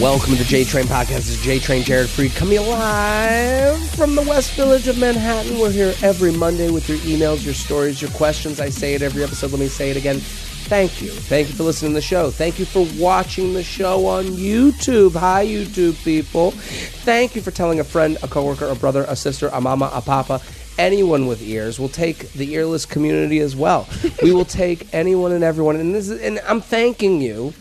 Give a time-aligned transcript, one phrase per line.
[0.00, 1.08] welcome to the J Train Podcast.
[1.08, 5.58] This is J Train Jared Freid coming live from the West Village of Manhattan.
[5.58, 8.60] We're here every Monday with your emails, your stories, your questions.
[8.60, 9.50] I say it every episode.
[9.50, 10.16] Let me say it again.
[10.20, 11.10] Thank you.
[11.10, 12.30] Thank you for listening to the show.
[12.30, 15.16] Thank you for watching the show on YouTube.
[15.16, 16.52] Hi, YouTube people.
[16.52, 20.00] Thank you for telling a friend, a coworker, a brother, a sister, a mama, a
[20.00, 20.40] papa,
[20.78, 21.78] anyone with ears.
[21.78, 23.86] We'll take the earless community as well.
[24.22, 25.76] we will take anyone and everyone.
[25.76, 27.52] And this is, and I'm thanking you.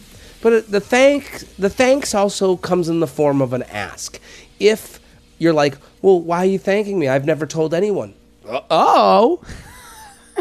[0.41, 4.19] But the thank the thanks also comes in the form of an ask.
[4.59, 4.99] If
[5.37, 7.07] you're like, well, why are you thanking me?
[7.07, 8.13] I've never told anyone.
[8.47, 9.41] Uh oh.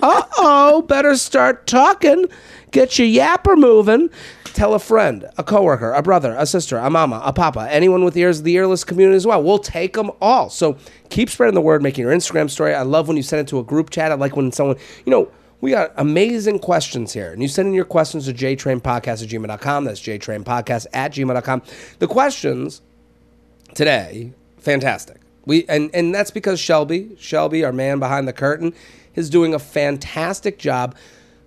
[0.01, 0.83] Uh oh.
[0.83, 2.27] Better start talking.
[2.71, 4.11] Get your yapper moving.
[4.45, 8.17] Tell a friend, a coworker, a brother, a sister, a mama, a papa, anyone with
[8.17, 9.43] ears, the earless community as well.
[9.43, 10.51] We'll take them all.
[10.51, 10.77] So
[11.11, 12.75] keep spreading the word, making your Instagram story.
[12.75, 14.13] I love when you send it to a group chat.
[14.13, 17.33] I like when someone, you know, we got amazing questions here.
[17.33, 19.85] And you send in your questions to jtrainpodcast at gmail.com.
[19.85, 21.63] That's jtrainpodcast at gmail.com.
[21.99, 22.83] The questions
[23.75, 25.21] today, fantastic.
[25.47, 28.75] We and, and that's because Shelby, Shelby, our man behind the curtain,
[29.15, 30.95] is doing a fantastic job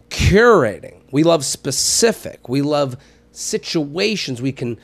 [0.09, 1.01] curating.
[1.11, 2.49] We love specific.
[2.49, 2.97] We love
[3.31, 4.77] situations we can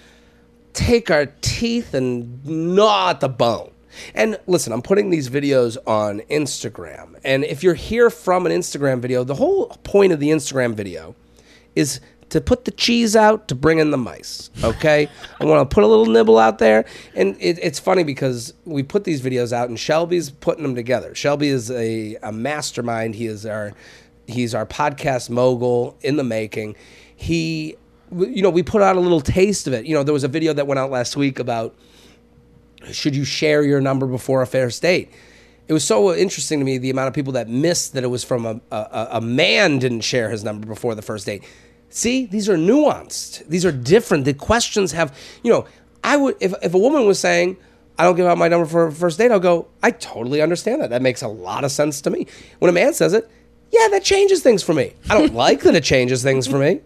[0.74, 3.72] take our teeth and gnaw at the bone.
[4.14, 7.20] And listen, I'm putting these videos on Instagram.
[7.24, 11.16] And if you're here from an Instagram video, the whole point of the Instagram video
[11.76, 14.50] is to put the cheese out to bring in the mice.
[14.64, 15.08] Okay,
[15.40, 18.84] I want to put a little nibble out there, and it, it's funny because we
[18.84, 21.16] put these videos out, and Shelby's putting them together.
[21.16, 23.16] Shelby is a, a mastermind.
[23.16, 23.74] He is our
[24.28, 26.76] he's our podcast mogul in the making.
[27.16, 27.76] He,
[28.12, 29.86] you know, we put out a little taste of it.
[29.86, 31.76] You know, there was a video that went out last week about
[32.92, 35.12] should you share your number before a first date.
[35.68, 38.24] It was so interesting to me the amount of people that missed that it was
[38.24, 41.44] from a, a, a man didn't share his number before the first date.
[41.90, 43.46] See, these are nuanced.
[43.48, 44.26] These are different.
[44.26, 45.66] The questions have, you know,
[46.04, 47.58] I would if if a woman was saying,
[47.98, 50.82] I don't give out my number for a first date, I'll go, I totally understand
[50.82, 50.92] that.
[50.92, 52.28] That makes a lot of sense to me.
[52.60, 53.30] When a man says it,
[53.72, 54.94] yeah, that changes things for me.
[55.10, 56.82] I don't like that it changes things for me,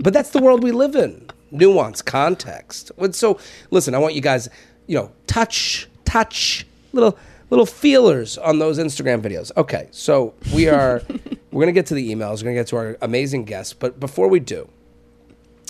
[0.00, 1.28] but that's the world we live in.
[1.50, 2.90] Nuance, context.
[3.12, 3.38] So,
[3.70, 4.48] listen, I want you guys,
[4.88, 7.16] you know, touch, touch, little
[7.50, 9.52] little feelers on those Instagram videos.
[9.56, 11.02] Okay, so we are
[11.52, 12.38] we're gonna get to the emails.
[12.38, 14.68] We're gonna get to our amazing guests, but before we do,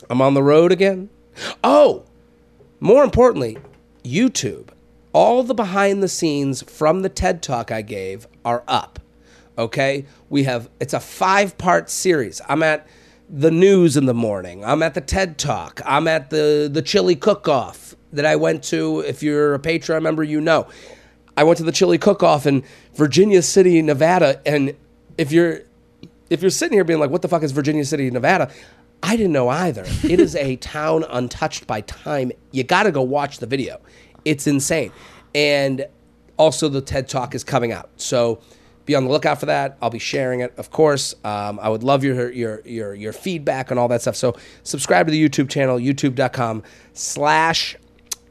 [0.09, 1.11] I'm on the road again.
[1.63, 2.05] Oh,
[2.81, 3.59] more importantly,
[4.03, 4.69] YouTube.
[5.13, 9.01] All the behind the scenes from the TED Talk I gave are up.
[9.59, 12.41] Okay, we have it's a five part series.
[12.49, 12.87] I'm at
[13.29, 14.65] the news in the morning.
[14.65, 15.81] I'm at the TED Talk.
[15.85, 19.01] I'm at the the chili cook off that I went to.
[19.01, 20.67] If you're a Patreon member, you know.
[21.37, 22.65] I went to the chili cook off in
[22.95, 24.75] Virginia City, Nevada, and
[25.17, 25.61] if you're
[26.31, 28.51] if you're sitting here being like, "What the fuck is Virginia City, Nevada?"
[29.05, 29.85] I didn't know either.
[30.03, 32.33] it is a town untouched by time.
[32.51, 33.81] You got to go watch the video.
[34.25, 34.91] It's insane,
[35.33, 35.87] and
[36.37, 38.41] also the TED Talk is coming out, so
[38.85, 39.79] be on the lookout for that.
[39.81, 41.15] I'll be sharing it, of course.
[41.23, 44.17] Um, I would love your your your your feedback and all that stuff.
[44.17, 47.77] So subscribe to the YouTube channel, youtube.com/slash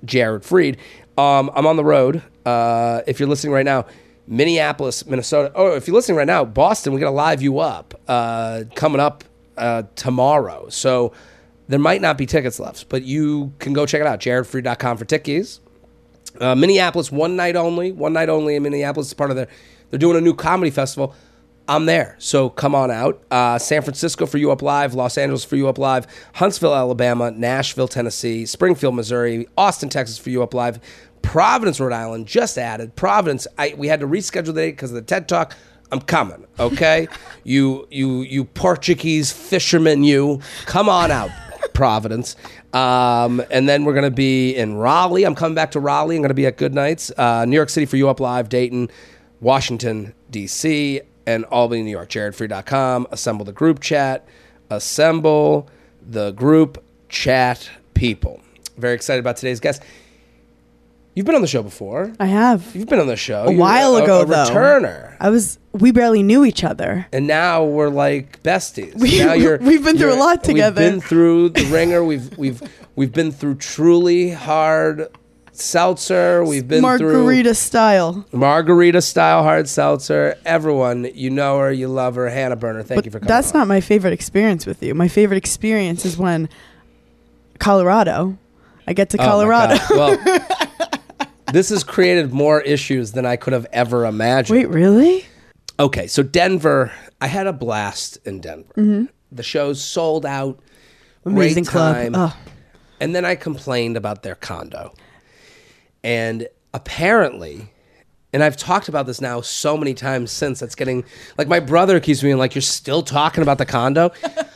[0.06, 0.78] Jared Freid.
[1.18, 2.22] Um, I'm on the road.
[2.46, 3.86] Uh, if you're listening right now,
[4.28, 5.52] Minneapolis, Minnesota.
[5.56, 9.24] Oh, if you're listening right now, Boston, we're gonna live you up uh, coming up
[9.58, 10.70] uh, tomorrow.
[10.70, 11.14] So
[11.68, 14.20] there might not be tickets left, but you can go check it out.
[14.20, 15.60] JaredFreid.com for tickets.
[16.40, 17.92] Uh, Minneapolis, one night only.
[17.92, 19.08] One night only in Minneapolis.
[19.08, 19.48] It's part of their.
[19.90, 21.16] They're doing a new comedy festival.
[21.70, 23.22] I'm there, so come on out.
[23.30, 27.32] Uh, San Francisco for you up live, Los Angeles for you up live, Huntsville, Alabama,
[27.32, 30.80] Nashville, Tennessee, Springfield, Missouri, Austin, Texas for you up live,
[31.22, 32.96] Providence, Rhode Island, just added.
[32.96, 35.56] Providence, I, we had to reschedule the date because of the TED Talk.
[35.92, 37.10] I'm coming, okay?
[37.44, 41.32] you, you, you Portuguese fisherman, you come on out,
[41.74, 42.38] Providence.
[42.72, 45.26] Um, and then we're gonna be in Raleigh.
[45.26, 46.16] I'm coming back to Raleigh.
[46.16, 48.90] I'm gonna be at Goodnights, uh, New York City for you up live, Dayton,
[49.42, 51.02] Washington D.C.
[51.28, 52.10] and Albany, New York.
[52.10, 53.08] JaredFreid.com.
[53.12, 54.26] Assemble the group chat.
[54.72, 55.70] Assemble
[56.10, 58.42] the group chat people.
[58.78, 59.84] Very excited about today's guest.
[61.14, 62.14] You've been on the show before.
[62.20, 62.76] I have.
[62.76, 64.46] You've been on the show A while You're ago, a, though.
[64.46, 65.58] returner, I was.
[65.74, 67.08] We barely knew each other.
[67.12, 68.94] and now we're like besties.
[68.96, 70.80] We- now you're, we've been through a lot together.
[70.82, 72.04] We've been through the ringer.
[72.04, 72.62] We've we've
[72.96, 75.08] we've been through truly hard
[75.60, 76.44] seltzer.
[76.44, 78.26] We've been Margarita style.
[78.30, 80.36] through margarita style hard seltzer.
[80.46, 82.30] Everyone, you know her, you love her.
[82.30, 83.28] Hannah Berner, thank But you for coming.
[83.28, 83.60] that's on.
[83.62, 84.94] not my favorite experience with you.
[84.94, 86.50] My favorite experience is when
[87.60, 88.38] Colorado.
[88.88, 89.78] I get to Oh Colorado.
[89.90, 90.20] God.
[90.20, 90.40] Well,
[91.54, 94.58] this has created more issues than I could have ever imagined.
[94.60, 95.26] Wait, really?
[95.80, 99.08] Okay, so Denver, I had a blast in Denver.
[99.32, 100.58] The show's sold out.
[101.26, 101.30] Mm-hmm.
[101.30, 102.12] Amazing Great club.
[102.16, 102.38] Oh,
[103.02, 104.94] And then I complained about their condo.
[106.08, 107.70] And apparently,
[108.32, 111.04] and I've talked about this now so many times since it's getting
[111.38, 114.14] like my brother keeps being like, You're still talking about the condo?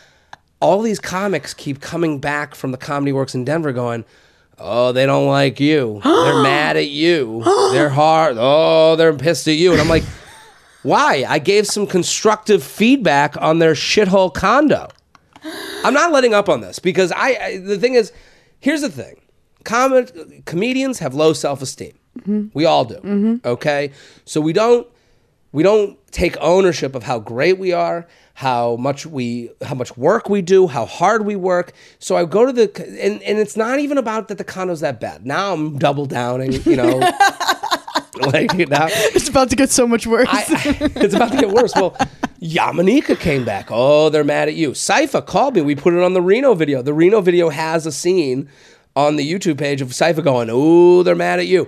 [0.62, 4.06] All these comics keep coming back from the Comedy Works in Denver going,
[4.60, 6.00] Oh, they don't like you.
[6.06, 7.44] They're mad at you.
[7.74, 8.38] They're hard.
[8.40, 9.74] Oh, they're pissed at you.
[9.74, 10.04] And I'm like,
[10.84, 11.26] why?
[11.28, 14.88] I gave some constructive feedback on their shithole condo.
[15.84, 18.14] I'm not letting up on this because I, I the thing is,
[18.62, 19.22] here's the thing.
[19.64, 20.08] Com-
[20.46, 21.94] comedians have low self-esteem.
[22.20, 22.48] Mm-hmm.
[22.54, 22.96] We all do.
[22.96, 23.36] Mm-hmm.
[23.48, 23.92] Okay?
[24.26, 24.88] So we don't
[25.52, 30.30] we don't take ownership of how great we are, how much we how much work
[30.30, 31.74] we do, how hard we work.
[32.00, 35.00] So I go to the and, and it's not even about that the condo's that
[35.00, 35.26] bad.
[35.26, 37.00] Now I'm double downing, you know.
[38.28, 40.28] like now It's about to get so much worse.
[40.30, 40.46] I,
[40.96, 41.74] it's about to get worse.
[41.76, 41.98] Well,
[42.42, 43.68] Yamaneika came back.
[43.70, 44.72] Oh, they're mad at you.
[44.72, 45.62] Saifa called me.
[45.62, 46.82] We put it on the Reno video.
[46.82, 48.50] The Reno video has a scene
[48.96, 51.68] on the YouTube page of Saifa going, "Oh, they're mad at you."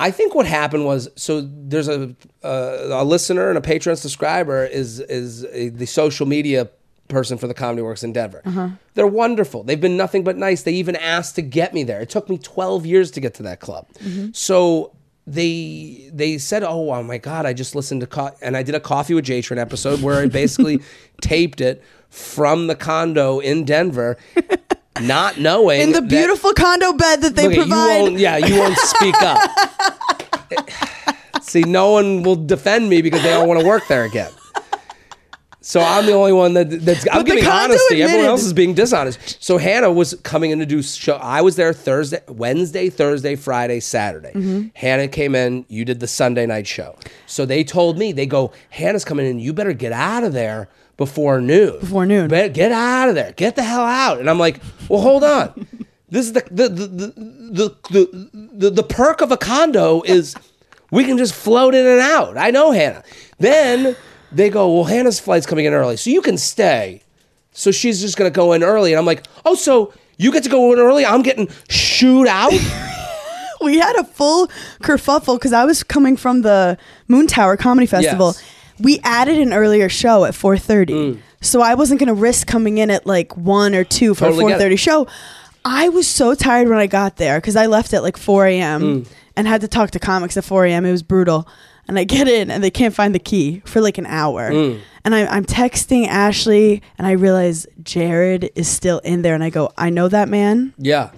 [0.00, 4.64] I think what happened was so there's a a, a listener and a Patreon subscriber
[4.64, 6.68] is is a, the social media
[7.08, 8.42] person for the Comedy Works in Denver.
[8.44, 8.70] Uh-huh.
[8.94, 9.62] They're wonderful.
[9.62, 10.62] They've been nothing but nice.
[10.62, 12.00] They even asked to get me there.
[12.00, 13.86] It took me 12 years to get to that club.
[13.98, 14.30] Mm-hmm.
[14.32, 14.96] So
[15.26, 18.74] they they said, "Oh, oh my god, I just listened to co-, and I did
[18.74, 20.80] a Coffee with J Train episode where I basically
[21.20, 24.16] taped it from the condo in Denver,
[25.00, 28.00] not knowing in the that- beautiful condo bed that they Look, you provide.
[28.00, 29.50] won't, yeah, you won't speak up.
[31.42, 34.30] See, no one will defend me because they don't want to work there again.
[35.64, 38.02] So I'm the only one that that's I'm But the giving honesty.
[38.02, 39.42] Everyone else is being dishonest.
[39.42, 41.14] So Hannah was coming in to do show.
[41.16, 44.32] I was there Thursday, Wednesday, Thursday, Friday, Saturday.
[44.32, 44.68] Mm-hmm.
[44.74, 45.64] Hannah came in.
[45.68, 46.96] You did the Sunday night show.
[47.26, 49.38] So they told me they go, Hannah's coming in.
[49.38, 50.68] You better get out of there
[51.04, 51.80] before noon.
[51.80, 52.28] Before noon.
[52.28, 53.32] Bet- get out of there.
[53.32, 54.20] Get the hell out.
[54.20, 55.66] And I'm like, well, hold on.
[56.08, 60.36] This is the the the the the, the, the, the perk of a condo is
[60.90, 62.36] we can just float in and out.
[62.36, 63.02] I know Hannah.
[63.38, 63.96] Then
[64.30, 67.02] they go, well, Hannah's flight's coming in early, so you can stay.
[67.52, 70.50] So she's just gonna go in early, and I'm like, oh, so you get to
[70.50, 71.06] go in early.
[71.06, 72.52] I'm getting shooed out.
[73.62, 74.48] we had a full
[74.82, 76.76] kerfuffle because I was coming from the
[77.08, 78.34] Moontower Comedy Festival.
[78.36, 78.51] Yes.
[78.82, 81.18] We added an earlier show at 4:30, Mm.
[81.40, 84.52] so I wasn't going to risk coming in at like one or two for Totally
[84.52, 85.06] a 4:30 show.
[85.64, 88.80] I was so tired when I got there because I left at like 4 a.m.
[88.82, 89.06] Mm.
[89.36, 90.84] and had to talk to comics at 4 a.m.
[90.84, 91.46] It was brutal.
[91.88, 94.50] And I get in and they can't find the key for like an hour.
[94.52, 94.78] Mm.
[95.04, 99.34] And I, I'm texting Ashley and I realize Jared is still in there.
[99.34, 100.74] And I go, I know that man.
[100.78, 101.10] yeah,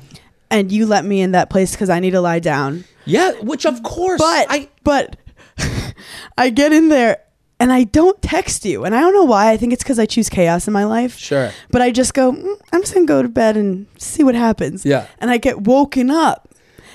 [0.51, 2.85] And you let me in that place because I need to lie down.
[3.05, 3.33] yeah.
[3.43, 5.17] Which of course, But I but
[6.39, 7.19] I get in there
[7.65, 9.51] and I don't text you, and I don't know why.
[9.51, 11.17] I think it's because I choose chaos in my life.
[11.17, 11.51] Sure.
[11.71, 12.33] But I just go.
[12.33, 14.85] "Mm, I'm just gonna go to bed and see what happens.
[14.85, 15.07] Yeah.
[15.19, 16.51] And I get woken up.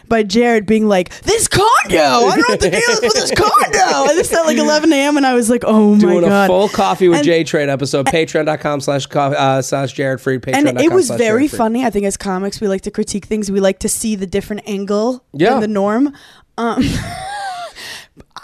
[0.07, 3.31] By Jared being like, this condo, I don't know what the deal is with this
[3.31, 4.09] condo.
[4.09, 5.17] And this at like 11 a.m.
[5.17, 6.45] and I was like, oh my doing god.
[6.45, 8.07] a full coffee with And- J Train episode.
[8.07, 10.47] Patreon.com slash uh, slash Jared Freid.
[10.51, 11.85] And it was very funny.
[11.85, 13.51] I think as comics, we like to critique things.
[13.51, 15.51] We like to see the different angle Yeah.
[15.51, 16.15] than the norm.
[16.57, 16.81] Um,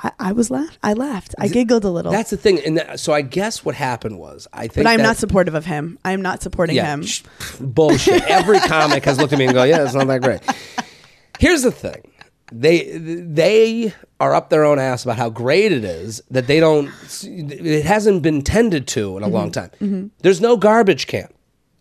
[0.05, 0.77] I, I was laugh.
[0.83, 1.33] I laughed.
[1.39, 2.11] I giggled a little.
[2.11, 2.59] That's the thing.
[2.65, 5.55] And that, so I guess what happened was I think but I'm that- not supportive
[5.55, 5.97] of him.
[6.05, 7.03] I am not supporting yeah, him.
[7.03, 7.23] sh-
[7.59, 8.23] bullshit.
[8.29, 10.41] Every comic has looked at me and go, "Yeah, it's not that great."
[11.39, 12.11] Here's the thing:
[12.51, 16.89] they they are up their own ass about how great it is that they don't.
[17.23, 19.85] It hasn't been tended to in a long Mm-hmm.
[19.91, 20.11] time.
[20.19, 21.27] There's no garbage can.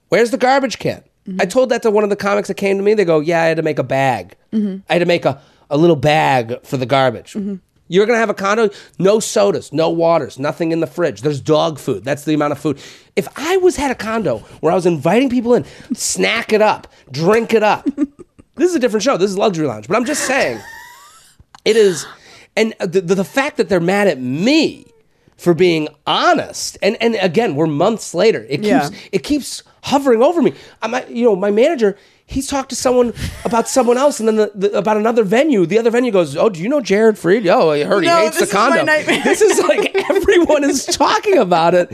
[0.08, 1.02] Where's the garbage can?
[1.28, 1.40] Mm-hmm.
[1.40, 2.94] I told that to one of the comics that came to me.
[2.94, 4.36] They go, "Yeah, I had to make a bag.
[4.52, 4.78] Mm-hmm.
[4.88, 5.40] I had to make a
[5.70, 7.36] a little bag for the garbage."
[7.88, 11.20] You're gonna have a condo, no sodas, no waters, nothing in the fridge.
[11.20, 12.02] There's dog food.
[12.04, 12.78] That's the amount of food.
[13.14, 15.64] If I was had a condo where I was inviting people in,
[15.94, 17.84] snack it up, drink it up.
[18.56, 19.16] this is a different show.
[19.18, 19.86] This is luxury lounge.
[19.86, 20.60] But I'm just saying,
[21.64, 22.06] it is,
[22.56, 24.86] and the, the, the fact that they're mad at me
[25.36, 28.46] for being honest, and and again, we're months later.
[28.48, 28.90] It keeps Yeah.
[29.12, 30.54] it keeps hovering over me.
[30.80, 31.96] I'm, you know, my manager.
[32.26, 33.12] He's talked to someone
[33.44, 35.66] about someone else, and then the, the, about another venue.
[35.66, 37.46] The other venue goes, "Oh, do you know Jared Freid?
[37.46, 41.36] Oh, I heard No, he hates the is condo." This is like everyone is talking
[41.36, 41.92] about it.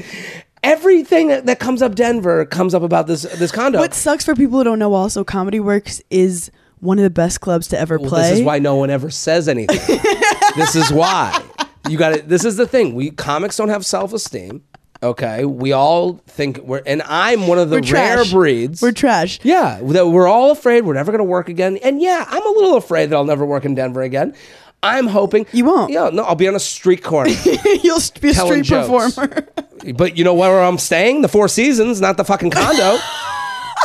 [0.63, 3.79] Everything that, that comes up Denver comes up about this this condo.
[3.81, 7.41] What sucks for people who don't know also, Comedy Works is one of the best
[7.41, 8.31] clubs to ever Well, play.
[8.31, 10.01] This is why no one ever says anything.
[10.57, 11.43] this is why.
[11.89, 12.29] You got it.
[12.29, 12.95] This is the thing.
[12.95, 14.63] We comics don't have self esteem.
[15.03, 18.33] Okay, we all think we're, and I'm one of the We're rare trash.
[18.33, 18.83] breeds.
[18.83, 19.41] We're trash.
[19.43, 21.79] yeah, that we're all afraid we're never going to work again.
[21.79, 24.35] And yeah, I'm a little afraid that I'll never work in Denver again.
[24.83, 25.91] I'm hoping You won't.
[25.93, 27.31] Yeah, no, I'll be on a street corner.
[27.83, 29.15] You'll be a Telling street jokes.
[29.15, 29.47] performer.
[29.95, 31.23] but you know where I'm staying?
[31.23, 32.99] The Four Seasons, not the fucking condo.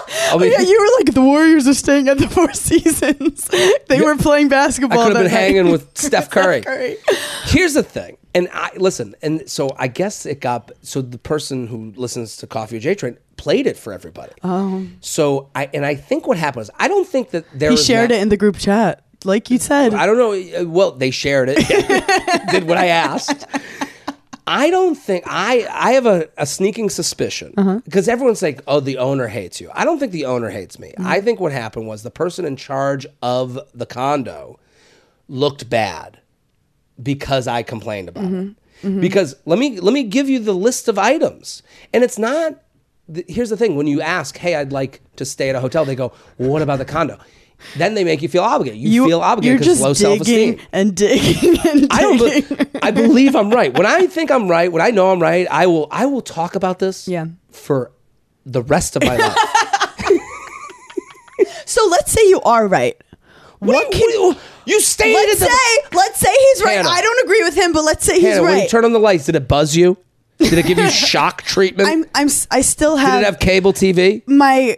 [0.08, 3.50] I mean, yeah, you were like the Warriors are staying at the Four Seasons.
[3.88, 5.00] they were playing basketball.
[5.00, 5.38] I could have been night.
[5.40, 6.62] hanging with Steph Curry.
[6.62, 6.98] Curry.
[7.46, 11.66] Here's the thing, and I listen, and so I guess it got so the person
[11.68, 14.34] who listens to Coffee or J Train played it for everybody.
[14.44, 17.78] Oh, so I and I think what happened was I don't think that there He
[17.78, 19.94] shared ma- it in the group chat, like you said.
[19.96, 20.68] I don't know.
[20.70, 21.58] Well, they shared it.
[22.52, 23.46] Did what I asked.
[24.48, 25.66] I don't think I.
[25.72, 27.80] I have a, a sneaking suspicion Uh-huh.
[27.84, 30.90] because everyone's like, "Oh, the owner hates you." I don't think the owner hates me.
[30.90, 31.08] Mm-hmm.
[31.08, 34.60] I think what happened was the person in charge of the condo
[35.28, 36.20] looked bad
[37.02, 38.98] because I complained about Mm-hmm.
[38.98, 39.02] it.
[39.02, 42.56] Because let me let me give you the list of items, and it's not.
[43.12, 45.86] th- Here's the thing: when you ask, "Hey, I'd like to stay at a hotel,"
[45.86, 47.18] they go, well, "What about the condo?"
[47.78, 48.80] Then they make you feel obligated.
[48.82, 50.60] You, feel obligated because low self esteem.
[50.74, 52.20] and digging and I don't.
[52.20, 53.74] be- I believe I'm right.
[53.74, 55.88] When I think I'm right, when I know I'm right, I will.
[55.90, 57.08] I will talk about this.
[57.08, 57.28] Yeah.
[57.52, 57.92] For
[58.46, 59.38] the rest of my life.
[61.66, 62.96] So let's say you are right.
[63.60, 64.36] What can you?
[64.66, 66.78] You stated Let's the- say, let's say he's right.
[66.78, 66.90] Hannah.
[66.90, 68.70] I don't agree with him, but let's say he's Hannah, when you right.
[68.70, 69.98] turn on the lights, did it buzz you?
[70.38, 71.88] Did it give you shock treatment?
[71.90, 73.14] I'm, I'm, I still have.
[73.14, 74.22] did it have cable TV?
[74.28, 74.78] my,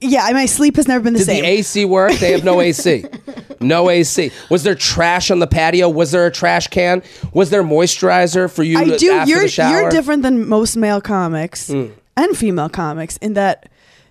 [0.00, 1.36] yeah, my sleep has never been the same.
[1.36, 1.42] Did same.
[1.42, 2.12] the AC work?
[2.14, 3.04] They have no AC.
[3.60, 4.30] No AC.
[4.50, 5.88] Was there trash on the patio?
[5.88, 7.02] Was there a trash can?
[7.32, 9.10] Was there moisturizer for you I to, do.
[9.12, 9.80] after You're the shower?
[9.82, 11.86] you're different than most male comics Hmm.
[12.16, 13.68] and female comics in that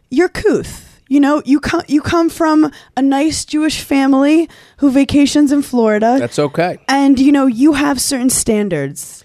[0.09, 0.94] you're couth.
[1.07, 6.17] You know, you come you come from a nice Jewish family who vacations in Florida,
[6.19, 6.77] That's okay.
[6.87, 9.23] and you know you have certain standards.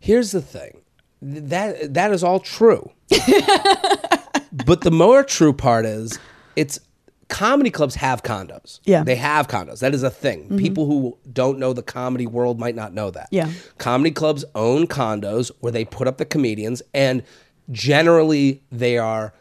[0.00, 0.80] Here's the thing.
[1.20, 2.90] That that is all true.
[4.66, 6.18] but the more true part is
[6.56, 6.80] it's
[7.28, 8.80] comedy clubs have condos.
[8.84, 8.98] Yeah.
[8.98, 9.06] Mm-hmm.
[9.06, 9.78] They have condos.
[9.78, 10.58] That is a thing.
[10.58, 13.28] People who don't know the comedy world might not know that.
[13.30, 13.50] Yeah.
[13.78, 17.22] Comedy clubs own condos where they put up the comedians and
[17.70, 19.32] generally they are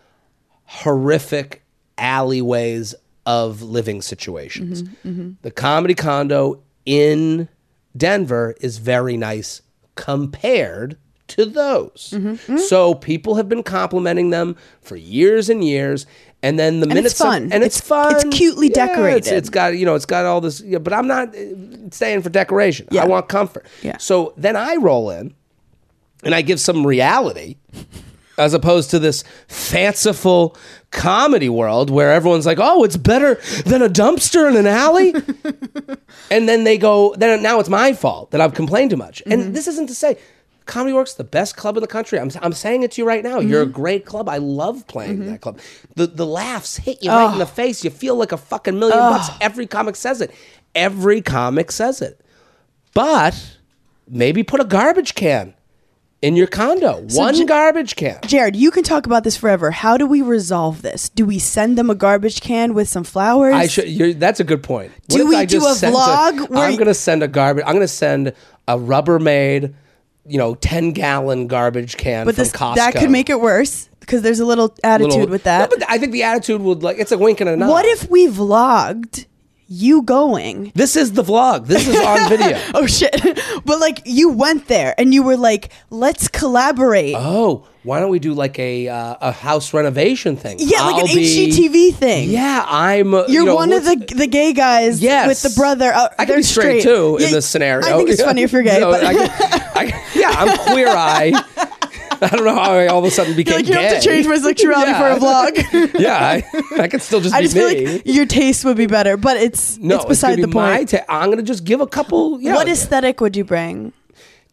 [0.65, 1.60] horrific
[2.01, 4.83] alleyways of living situations.
[4.83, 7.47] Mm-hmm, The comedy condo in
[7.95, 9.61] Denver is very nice
[9.95, 12.13] compared to those.
[12.15, 16.05] Mm-hmm, So people have been complimenting them for years and years.
[16.43, 17.43] And then the minute it's some- fun.
[17.53, 18.15] and it's, It's- fun.
[18.15, 19.33] it's cutely Yeah, it's- decorated.
[19.33, 20.59] it's got you know it's got all this.
[20.61, 21.39] Yeah, but I'm not uh,
[21.91, 22.87] staying for decoration.
[22.91, 23.03] Yeah.
[23.03, 23.67] I want comfort.
[23.83, 23.97] Yeah.
[23.97, 25.35] So then I roll in,
[26.23, 27.57] and I give some reality,
[28.41, 30.57] as opposed to this fanciful
[30.91, 35.13] comedy world where everyone's like, "Oh, it's better than a dumpster in an alley,"
[36.31, 39.31] and then they go, "Then now it's my fault that I've complained too much." Mm-hmm.
[39.31, 40.17] And this isn't to say.
[40.67, 42.19] Comedy Works, the best club in the country.
[42.19, 43.39] I'm, I'm saying it to you right now.
[43.39, 43.71] You're a Mm-hmm.
[43.73, 44.29] great club.
[44.29, 45.59] I love playing that club.
[45.95, 47.83] The the laughs hit you right in the face.
[47.83, 49.27] You feel like a fucking million bucks.
[49.41, 50.31] Every comic says it.
[50.75, 52.21] Every comic says it.
[52.93, 53.57] But
[54.07, 55.55] maybe put a garbage can
[56.21, 57.01] in your condo.
[57.13, 58.19] One J- garbage can.
[58.25, 59.71] Jared, you can talk about this forever.
[59.71, 61.09] How do we resolve this?
[61.09, 63.55] Do we send them a garbage can with some flowers?
[63.55, 63.89] I should.
[63.89, 64.91] You're, that's a good point.
[65.07, 67.63] What Do if we I do a vlog where I'm going to send a garbage.
[67.65, 68.33] I'm going to send
[68.67, 69.73] a Rubbermaid,
[70.27, 72.75] you know, ten gallon garbage can but from this Costco.
[72.75, 75.69] that could make it worse because there's a little attitude Little- with that.
[75.71, 77.69] No, but I think the attitude would like it's a wink and a nod.
[77.69, 79.25] what if we vlogged
[79.73, 80.71] you going?
[80.75, 81.65] this is the vlog?
[81.67, 82.59] This is on video.
[82.73, 83.15] Oh shit!
[83.65, 88.19] but like you went there and you were like, "Let's collaborate." Oh, why don't we
[88.19, 90.57] do like a uh, a house renovation thing?
[90.59, 92.29] yeah, like I'll an be- HGTV thing.
[92.29, 93.13] Yeah, I'm.
[93.13, 95.27] uh, You're you know, one of the the gay guys Yes.
[95.27, 95.91] with the brother.
[95.93, 97.87] Uh, I can be straight, too Yeah, in this scenario.
[97.87, 99.29] I think it's funny if you're gay, So but I can-
[99.75, 101.31] I- yeah, I'm queer eye.
[102.31, 103.83] I don't know how I all of a sudden became like you gay.
[103.83, 105.17] have to change my sexuality Yeah.
[105.17, 105.99] for a vlog.
[105.99, 107.61] yeah, I, I could still just I be just me.
[107.85, 110.89] feel like your taste would be better, but it's no, it's beside gonna the point.
[110.89, 112.39] ta- I'm gonna just give a couple.
[112.41, 113.93] Yeah, What aesthetic would you bring?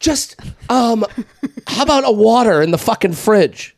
[0.01, 0.37] just
[0.71, 1.05] um,
[1.67, 3.75] how about a water in the fucking fridge?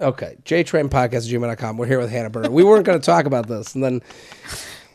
[0.00, 1.76] Okay, JTrain Podcast gmail.com.
[1.76, 2.50] We're here with Hannah Berner.
[2.50, 4.00] We weren't going to talk about this, and then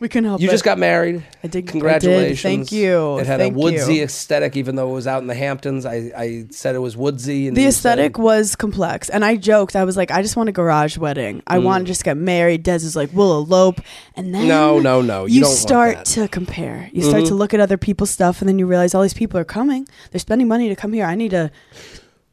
[0.03, 0.41] We can help.
[0.41, 0.51] you it.
[0.51, 1.15] just got married.
[1.15, 1.67] I did- I did.
[1.67, 2.41] Congratulations.
[2.41, 3.19] Thank you.
[3.19, 4.03] It had Thank a woodsy you.
[4.03, 5.85] aesthetic, even though it was out in the Hamptons.
[5.85, 7.47] I, I said it was woodsy.
[7.47, 9.77] And the you said- aesthetic was complex, and I joked.
[9.77, 11.41] I was like, I just want a garage wedding.
[11.47, 12.63] I want to just get married.
[12.63, 13.79] Des is like, we'll elope,
[14.17, 14.47] and then Mm.
[14.49, 16.89] No, no, no, you You, start to compare.
[16.91, 17.27] You start Mm-hmm.
[17.29, 19.87] to look at other people's stuff, and then you realize all these people are coming.
[20.11, 21.05] They're spending money to come here.
[21.05, 21.49] I need to.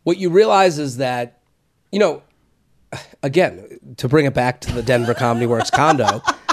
[0.03, 1.39] what you realize is that,
[1.93, 2.23] you know,
[3.23, 6.21] again, to bring it back to the Denver Comedy Works condo,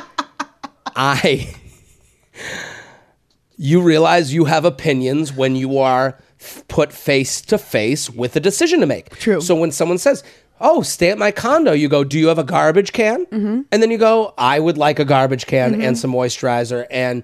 [0.98, 1.54] I,
[3.58, 6.18] you realize you have opinions when you are
[6.68, 9.10] put face to face with a decision to make.
[9.18, 9.42] True.
[9.42, 10.24] So when someone says,
[10.60, 13.62] "Oh, stay at my condo," you go, "Do you have a garbage can?" Mm-hmm.
[13.72, 15.82] And then you go, "I would like a garbage can Mm-hmm.
[15.82, 17.24] and some moisturizer and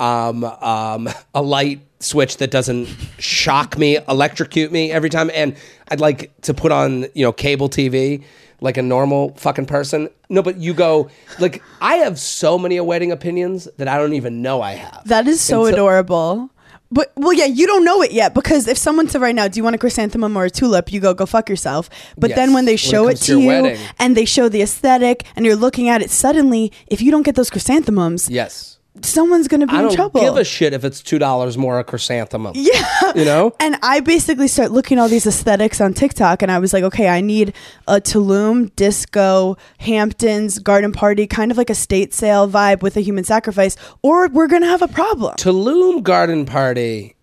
[0.00, 2.88] um, um, a light switch that doesn't
[3.18, 5.56] shock me, electrocute me every time, and
[5.88, 8.24] I'd like to put on you know cable TV."
[8.62, 10.08] Like a normal fucking person.
[10.30, 14.40] No, but you go like I have so many wedding opinions that I don't even
[14.40, 15.02] know I have.
[15.06, 16.48] That is so Until- adorable.
[16.94, 19.56] But well, yeah, you don't know it yet because if someone said right now, "Do
[19.58, 21.88] you want a chrysanthemum or a tulip?" You go, "Go fuck yourself."
[22.18, 23.78] But Yes, then when they when it show it, to to you wedding.
[23.98, 27.34] and they show the aesthetic and you're looking at it, suddenly, if you don't get
[27.34, 28.71] those chrysanthemums, Yes.
[29.00, 30.20] Someone's gonna be I in don't trouble.
[30.20, 32.52] give a shit if it's two dollars more a chrysanthemum.
[32.56, 32.84] yeah,
[33.14, 33.52] You know?
[33.58, 36.84] And I basically start looking at all these aesthetics on TikTok, and I was like,
[36.84, 37.54] okay, I need
[37.88, 43.00] a Tulum, disco, Hamptons, garden party, kind of like a state sale vibe with a
[43.00, 45.34] human sacrifice, or we're gonna have a problem.
[45.36, 47.16] Tulum Garden Party.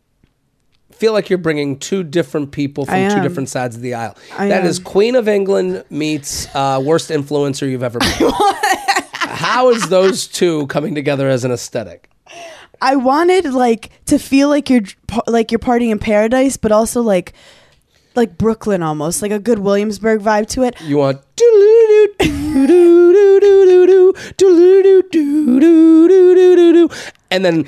[0.92, 4.18] Feel like you're bringing two different people from two different sides of the aisle.
[4.38, 4.68] I That am.
[4.68, 8.32] is Queen of England meets uh, worst influencer you've ever been.
[9.40, 12.10] How is those two coming together as an aesthetic?
[12.82, 14.84] I wanted like to feel like you're
[15.28, 17.32] like you're partying in paradise, but also like
[18.16, 20.76] like Brooklyn almost, like a good Williamsburg vibe to it.
[20.82, 21.22] You want
[27.32, 27.66] and then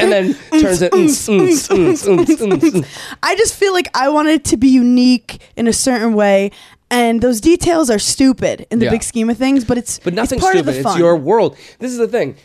[0.00, 0.92] and then turns it
[3.22, 6.50] I just feel like I wanted it to be unique in a certain way.
[6.90, 8.90] And those details are stupid in the Yeah.
[8.92, 10.68] big scheme of things, but it's but nothing it's part stupid.
[10.68, 10.92] of the fun.
[10.92, 11.56] It's your world.
[11.78, 12.36] This is the thing.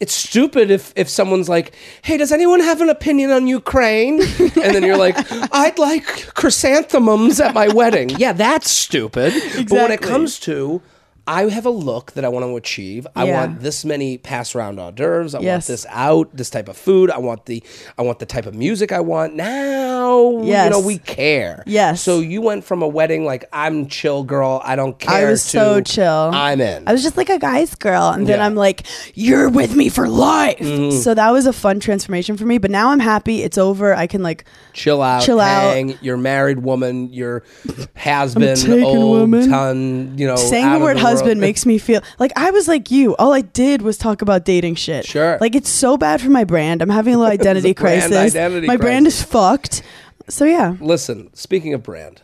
[0.00, 1.72] It's stupid if if someone's like,
[2.02, 5.16] "Hey, does anyone have an opinion on Ukraine?" and then you're like,
[5.52, 9.32] "I'd like chrysanthemums at my wedding." Yeah, that's stupid.
[9.34, 10.08] But when it Exactly.
[10.08, 10.82] comes to
[11.28, 13.06] I have a look that I want to achieve.
[13.16, 13.40] I Yeah.
[13.40, 15.34] want this many pass around hors d'oeuvres.
[15.34, 17.10] I want this out, this type of food.
[17.10, 17.62] I want the
[17.98, 19.34] I want the type of music I want.
[19.34, 20.64] Now, yes.
[20.64, 21.64] you know, we care.
[21.66, 22.00] Yes.
[22.02, 25.42] So you went from a wedding like I'm chill girl, I don't care I was
[25.44, 26.30] to so chill.
[26.32, 26.86] I'm in.
[26.86, 28.46] I was just like a guy's girl, and then Yeah.
[28.46, 28.84] I'm like,
[29.14, 30.98] "You're with me for life." Mm-hmm.
[30.98, 32.58] So that was a fun transformation for me.
[32.58, 33.42] But now I'm happy.
[33.42, 33.94] It's over.
[33.94, 35.74] I can like chill out, Chill out.
[35.74, 35.98] hang.
[36.00, 37.12] You're married woman.
[37.12, 37.42] You're
[37.94, 39.50] has been old woman.
[39.50, 40.14] ton.
[40.16, 40.98] You know, saying out the word world.
[41.00, 43.16] husband makes me feel like I was like you.
[43.16, 45.06] All I did was talk about dating shit.
[45.06, 45.38] Sure.
[45.40, 46.82] Like it's so bad for my brand.
[46.82, 48.34] I'm having a little identity It's a brand crisis.
[48.34, 49.82] identity my brand is fucked.
[50.28, 50.76] So yeah.
[50.80, 52.22] Listen, speaking of brand,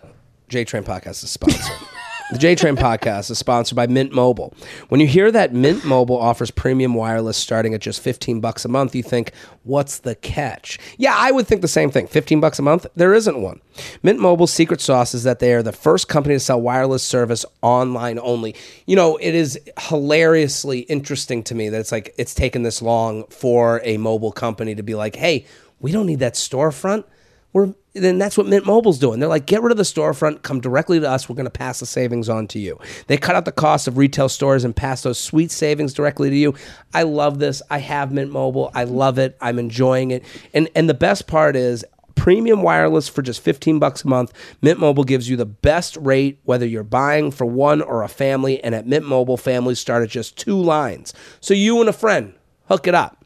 [0.49, 1.77] J Train Podcast is sponsored.
[2.31, 4.55] the J Train Podcast is sponsored by Mint Mobile.
[4.89, 8.69] When you hear that Mint Mobile offers premium wireless starting at just 15 bucks a
[8.69, 9.33] month, you think,
[9.65, 10.79] what's the catch?
[10.99, 12.07] Yeah, I would think the same thing.
[12.07, 12.87] 15 bucks a month?
[12.95, 13.61] There isn't one.
[14.03, 17.45] Mint Mobile's secret sauce is that they are the first company to sell wireless service
[17.61, 18.55] online only.
[18.87, 23.25] You know, it is hilariously interesting to me that it's like it's taken this long
[23.29, 25.47] for a mobile company to be like, hey,
[25.81, 27.05] we don't need that storefront
[27.53, 29.21] we're then that's what Mint Mobile's doing.
[29.21, 31.29] They're like, get rid of the storefront, come directly to us.
[31.29, 32.79] We're going to pass the savings on to you.
[33.07, 36.37] They cut out the cost of retail stores and pass those sweet savings directly to
[36.37, 36.55] you.
[36.95, 37.61] I love this.
[37.69, 38.71] I have Mint Mobile.
[38.75, 39.37] I love it.
[39.41, 40.25] I'm enjoying it.
[40.55, 41.85] And and the best part is
[42.15, 44.33] premium wireless for just 15 bucks a month.
[44.63, 48.63] Mint Mobile gives you the best rate whether you're buying for one or a family
[48.63, 51.13] and at Mint Mobile families start at just two lines.
[51.41, 52.35] So you and a friend
[52.69, 53.22] hook it up.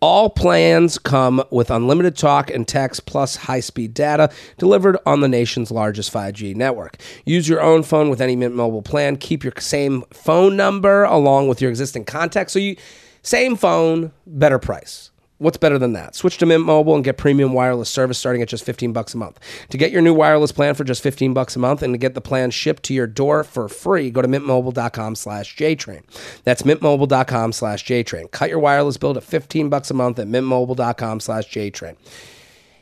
[0.00, 5.28] All plans come with unlimited talk and text plus high speed data delivered on the
[5.28, 6.96] nation's largest 5G network.
[7.24, 9.16] Use your own phone with any Mint Mobile plan.
[9.16, 12.52] Keep your same phone number along with your existing contacts.
[12.52, 12.76] So you
[13.22, 15.10] same phone, better price.
[15.38, 16.14] What's better than that?
[16.14, 19.18] Switch to Mint Mobile and get premium wireless service starting at just 15 bucks a
[19.18, 19.38] month.
[19.68, 22.14] To get your new wireless plan for just 15 bucks a month and to get
[22.14, 26.04] the plan shipped to your door for free, go to mintmobile.com slash JTrain.
[26.44, 28.30] That's mintmobile.com slash JTrain.
[28.30, 31.96] Cut your wireless bill to 15 bucks a month at mintmobile.com slash JTrain.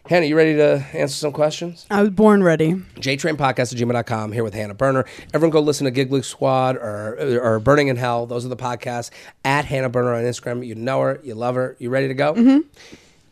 [0.07, 1.87] Hannah, you ready to answer some questions?
[1.90, 2.75] I was born ready.
[2.97, 5.07] JTrainPodcast at gmail.com here with Hannah Berner.
[5.33, 8.27] Everyone go listen to Giggly Squad or, or Berning in Hell.
[8.27, 9.09] Those are the podcasts.
[9.47, 10.67] At Hannah Berner on Instagram.
[10.67, 11.21] You know her.
[11.25, 11.75] You love her.
[11.79, 12.35] You ready to go?
[12.35, 12.69] Mm-hmm.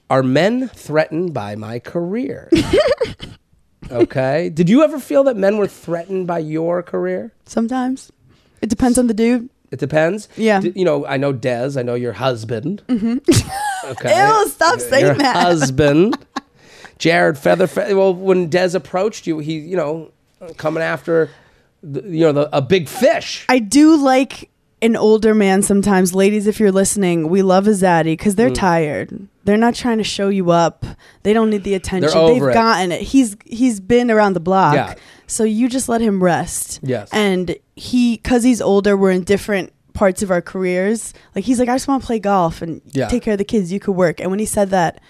[0.08, 2.48] Are men threatened by my career?
[3.90, 4.48] okay.
[4.48, 7.35] Did you ever feel that men were threatened by your career?
[7.44, 8.11] Sometimes.
[8.62, 9.50] It depends on the dude.
[9.70, 10.26] It depends.
[10.37, 10.61] Yeah.
[10.61, 11.78] D- you know, I know Des.
[11.78, 12.82] I know your husband.
[12.88, 13.18] Mm-hmm.
[13.85, 14.16] Okay.
[14.28, 15.35] Ew, stop saying your that.
[15.35, 16.16] husband,
[16.98, 17.68] Jared Feather.
[17.96, 20.11] Well, when Des approached you, he, you know,
[20.57, 21.31] coming after,
[21.83, 23.44] the, you know, the, a big fish.
[23.48, 24.50] I do like
[24.81, 26.14] an older man sometimes.
[26.14, 28.37] Ladies, if you're listening, we love a zaddy because Mm.
[28.37, 29.28] they're tired.
[29.44, 30.85] They're not trying to show you up.
[31.24, 32.26] They don't need the attention.
[32.26, 32.55] They've it.
[32.55, 33.00] gotten it.
[33.02, 34.74] He's he's been around the block.
[34.74, 34.94] Yeah.
[35.26, 36.78] So you just let him rest.
[36.83, 37.09] Yes.
[37.12, 41.12] And he cuz he's older, we're in different parts of our careers.
[41.35, 43.09] Like he's like I just want to play golf and Yeah.
[43.09, 43.72] take care of the kids.
[43.72, 44.20] You could work.
[44.20, 45.00] And when he said that,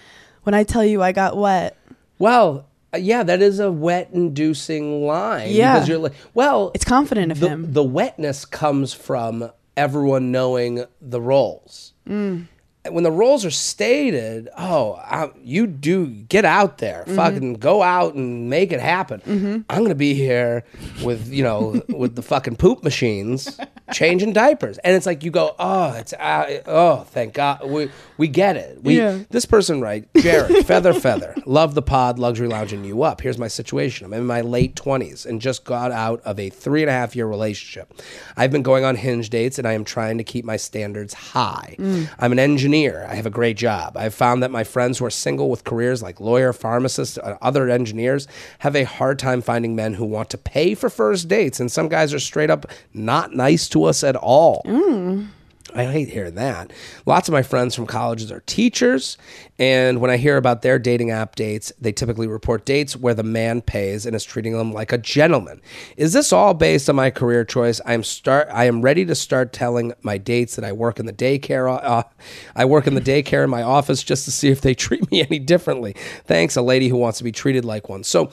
[0.43, 1.77] when I tell you I got wet,
[2.19, 5.51] Well, yeah, that is a wet-inducing line.
[5.51, 5.75] Yeah.
[5.75, 7.73] because you're like, well, it's confident of the, him.
[7.73, 11.93] the wetness comes from everyone knowing the roles.
[12.09, 12.49] Mm.
[12.91, 18.15] when the roles are stated, oh, I, you do get out there, fucking go out
[18.15, 19.65] and make it happen.
[19.71, 20.65] I'm gonna be here
[21.05, 23.57] with you know with the fucking poop machines,
[23.93, 28.29] changing diapers, and it's like you go, oh, it's uh, oh, thank God, we we
[28.29, 28.83] get it.
[28.83, 29.21] We Yeah.
[29.31, 33.21] this person right, Jared, feather feather, love the pod, luxury lounging you up.
[33.21, 34.07] Here's my situation.
[34.07, 37.17] I'm in my late twenties and just got out of a three and a half
[37.17, 37.93] year relationship.
[38.37, 41.77] I've been going on hinge dates and I am trying to keep my standards high.
[42.19, 43.07] I'm an engineer.
[43.09, 43.97] I have a great job.
[43.97, 47.69] I've found that my friends who are single with careers like lawyer, pharmacist, uh, other
[47.69, 48.29] engineers
[48.61, 51.89] have a hard time finding men who want to pay for first dates, and some
[51.89, 54.63] guys are straight up not nice to us at all.
[55.75, 56.71] I hate hearing that.
[57.07, 59.17] Lots of my friends from colleges are teachers,
[59.59, 63.23] and when I hear about their dating app dates, they typically report dates where the
[63.23, 65.63] man pays and is treating them like a gentleman.
[65.97, 67.81] Is this all based on my career choice?
[67.87, 68.49] I am start.
[68.53, 71.81] I am ready to start telling my dates that I work in the daycare.
[71.83, 72.03] Uh,
[72.55, 75.23] I work in the daycare in my office just to see if they treat me
[75.23, 75.95] any differently.
[76.25, 78.05] Thanks, a lady who wants to be treated like one.
[78.05, 78.31] So,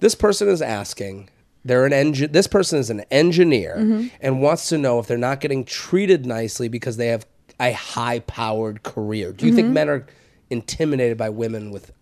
[0.00, 1.30] this person is asking
[1.64, 4.08] they're an engine this person is an engineer Mm-hmm.
[4.20, 7.26] and wants to know if they're not getting treated nicely because they have
[7.60, 9.74] a high powered career do you think Mm-hmm.
[9.74, 10.06] men are
[10.50, 11.92] intimidated by women with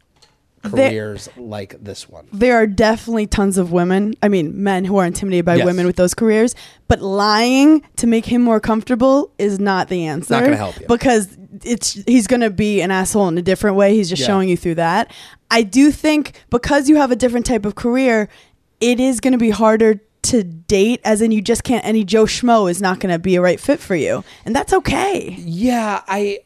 [0.63, 5.07] careers like this one there are definitely tons of women, I mean, men who are
[5.07, 5.65] intimidated by Yes.
[5.65, 6.55] women with those careers,
[6.87, 10.35] but lying to make him more comfortable is not the answer.
[10.35, 10.87] Not gonna help you.
[10.87, 13.95] Because it's he's going to be an asshole in a different way.
[13.95, 14.27] He's just Yeah.
[14.29, 15.11] showing you through that.
[15.51, 18.29] I do think because you have a different type of career,
[18.81, 22.25] it is going to be harder to date as in you just can't any Joe
[22.25, 24.23] Schmo is not going to be a right fit for you.
[24.45, 25.35] And that's okay.
[25.39, 26.41] yeah i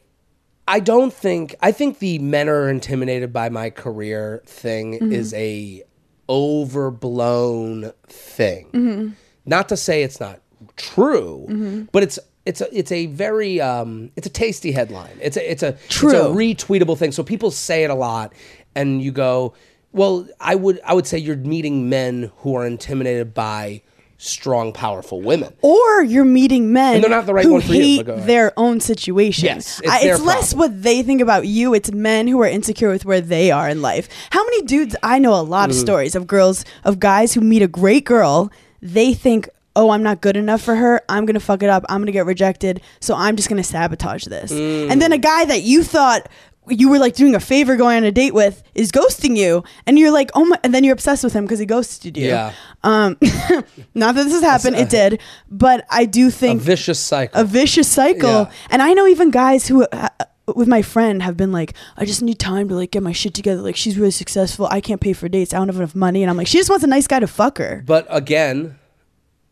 [0.67, 5.11] i don't think i think the men are intimidated by my career thing Mm-hmm.
[5.11, 5.83] is a
[6.29, 9.09] overblown thing Mm-hmm.
[9.45, 10.39] not to say it's not
[10.77, 15.51] true but it's it's a it's a very um it's a tasty headline it's a
[15.51, 16.09] it's a True.
[16.09, 18.33] it's a retweetable thing so people say it a lot
[18.75, 19.53] and you go
[19.95, 23.81] well i would i would say you're meeting men who are intimidated by
[24.17, 27.73] strong powerful women Or you're meeting men And they're not the right who one for
[27.73, 29.45] you, hate but their own situation.
[29.45, 31.73] Yes, it's I- it's less what they think about you.
[31.73, 34.07] It's men who are insecure with where they are in life.
[34.29, 34.95] How many dudes?
[35.03, 35.73] I know a lot Mm.
[35.73, 38.49] of stories of girls, of guys who meet a great girl.
[38.81, 41.01] They think, oh, I'm not good enough for her.
[41.09, 41.83] I'm gonna fuck it up.
[41.89, 42.79] I'm gonna get rejected.
[43.01, 44.51] So I'm just gonna sabotage this.
[44.53, 44.91] Mm.
[44.91, 46.29] And then a guy that you thought.
[46.67, 49.97] You were like doing a favor going on a date with is ghosting you, and
[49.99, 52.27] you're like, oh my, and then you're obsessed with him because he ghosted you.
[52.27, 52.53] Yeah.
[52.83, 53.17] Um,
[53.93, 57.43] not that this has happened, it did, but I do a think vicious cycle a
[57.43, 58.29] vicious cycle.
[58.29, 58.51] Yeah.
[58.69, 60.09] And I know even guys who, uh,
[60.53, 63.33] with my friend, have been like, I just need time to like get my shit
[63.33, 63.61] together.
[63.61, 64.67] Like she's really successful.
[64.69, 65.53] I can't pay for dates.
[65.53, 66.23] I don't have enough money.
[66.23, 67.83] And I'm like, she just wants a nice guy to fuck her.
[67.85, 68.77] But again,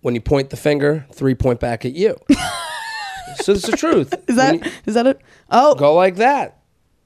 [0.01, 2.15] when you point the finger, three point back at you.
[3.37, 4.13] so it's the truth.
[4.27, 5.21] Is that When is that it?
[5.49, 6.59] Oh, go like that?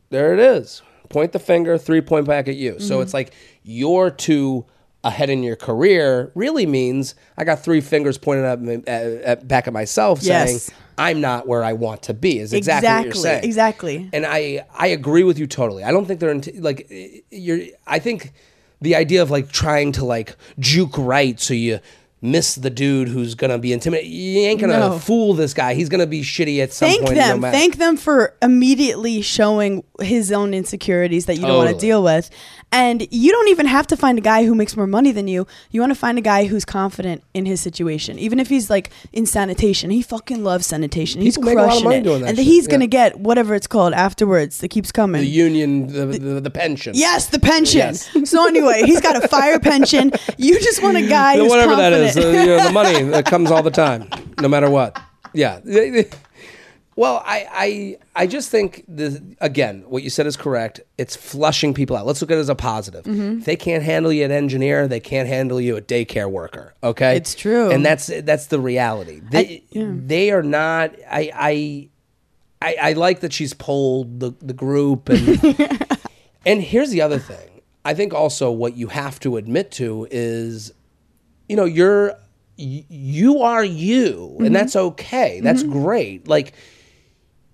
[0.09, 0.81] There it is.
[1.09, 2.73] Point the finger, three point back at you.
[2.73, 2.81] Mm-hmm.
[2.83, 4.65] So it's like you're too
[5.03, 6.31] ahead in your career.
[6.35, 10.63] Really means I got three fingers pointed at, at, at back at myself, Yes.
[10.63, 12.39] saying I'm not where I want to be.
[12.39, 13.43] Is exactly, what you're exactly, saying.
[13.43, 14.09] exactly.
[14.13, 15.83] And I I agree with you totally.
[15.83, 16.91] I don't think they're into, like
[17.29, 17.59] you're.
[17.85, 18.33] I think
[18.81, 21.79] the idea of like trying to like juke right so you
[22.21, 24.11] miss the dude who's gonna be intimidated.
[24.11, 24.97] You ain't gonna No.
[24.99, 25.75] fool this guy.
[25.75, 27.15] He's gonna be shitty at some Thank point.
[27.15, 27.29] them.
[27.37, 27.55] no matter.
[27.57, 31.87] Thank them for immediately showing his own insecurities that you don't want to Totally.
[31.89, 32.29] deal with.
[32.69, 35.47] And you don't even have to find a guy who makes more money than you.
[35.71, 38.19] You want to find a guy who's confident in his situation.
[38.19, 41.21] Even if he's like in sanitation, he fucking loves sanitation.
[41.21, 42.19] He's People make a lot of crushing it.
[42.19, 42.69] that and he's yeah.
[42.71, 45.21] going to get whatever it's called afterwards that keeps coming.
[45.21, 46.91] the union, the the, the pension.
[46.93, 47.79] Yes, the pension.
[47.79, 48.09] Yes.
[48.29, 50.11] So anyway, he's got a fire pension.
[50.37, 52.17] You just want a guy who's whatever that confident.
[52.17, 54.09] is, uh, you know, the money that comes all the time,
[54.41, 55.01] no matter what.
[55.33, 55.59] Yeah.
[56.97, 57.47] Well, I,
[58.15, 60.81] I, I just think the again, what you said is correct.
[60.97, 62.07] It's flushing people out.
[62.07, 63.05] Let's look at it as a positive.
[63.05, 63.37] Mm-hmm.
[63.39, 66.73] If they can't handle you at engineer, they can't handle you at daycare worker.
[66.83, 67.69] Okay, It's true.
[67.69, 69.21] and that's that's the reality.
[69.31, 69.91] They yeah.
[69.93, 70.95] they are not.
[71.09, 71.89] I I.
[72.59, 75.77] I, I like that she's polled the, the group and
[76.47, 77.61] and here's the other thing.
[77.85, 80.73] I think also what you have to admit to is
[81.47, 82.15] you know you're
[82.57, 86.53] you are you and that's okay that's great like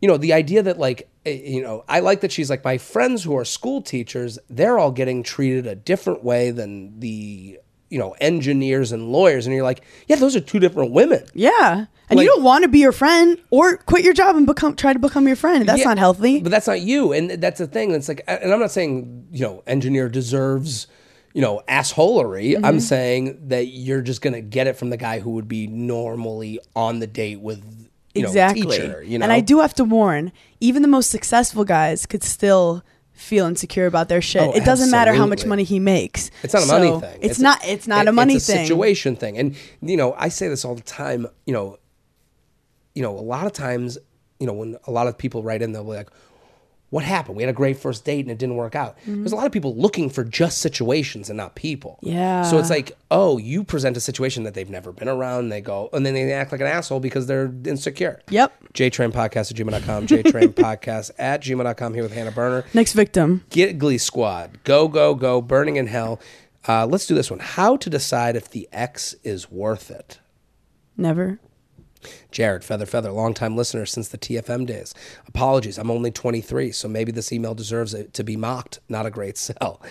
[0.04, 2.78] you know the idea that like eh, you know i like that she's like my
[2.78, 7.58] friends who are school teachers they're all getting treated a different way than the
[7.89, 11.86] you know engineers and lawyers and you're like yeah those are two different women Yeah.
[12.10, 14.76] And Like- you don't want to be your friend or quit your job and become
[14.76, 15.66] try to become your friend.
[15.66, 16.42] That's Yeah, not healthy.
[16.42, 17.92] But that's not you, and that's the thing.
[17.92, 20.88] It's like, and I'm not saying you know, engineer deserves
[21.34, 22.54] you know assholery.
[22.54, 22.66] Mm-hmm.
[22.66, 26.60] I'm saying that you're just gonna get it from the guy who would be normally
[26.76, 27.83] on the date with
[28.15, 28.62] you know, exactly.
[28.63, 29.04] teacher.
[29.04, 32.84] You know, And I do have to warn, even the most successful guys could still
[33.12, 34.41] feel insecure about their shit.
[34.41, 36.32] Oh, it doesn't matter how much money he makes.
[36.43, 37.19] It's not a So, money thing.
[37.21, 37.60] It's, not.
[37.65, 38.38] It's not a money thing.
[38.38, 38.65] it's a thing.
[38.67, 39.38] situation thing.
[39.38, 41.28] And you know, I say this all the time.
[41.45, 41.78] You know,
[42.95, 43.97] you know, a lot of times,
[44.39, 46.10] you know, when a lot of people write in, they'll be like,
[46.93, 47.36] "What happened?
[47.36, 49.51] We had a great first date and it didn't work out." There's a lot of
[49.51, 51.97] people looking for just situations and not people.
[52.01, 52.43] Yeah.
[52.43, 55.45] So it's like, oh, you present a situation that they've never been around.
[55.45, 58.21] And they go, and then they act like an asshole because they're insecure.
[58.29, 58.73] Yep.
[58.73, 60.08] JTrainPodcast at gmail.com.
[60.13, 62.65] JTrainPodcast at gmail.com here with Hannah Berner.
[62.73, 63.43] Next victim.
[63.49, 64.63] Giggly Squad.
[64.63, 65.41] Go, go, go.
[65.41, 66.19] Berning in Hell.
[66.67, 67.39] Uh, let's do this one.
[67.39, 70.19] How to decide if the ex is worth it.
[70.95, 71.39] Never.
[72.32, 74.94] Jared, Feather Feather, longtime listener since the TFM days.
[75.28, 79.12] Apologies, I'm only 23, so maybe this email deserves it to be mocked, not a
[79.12, 79.82] great sell.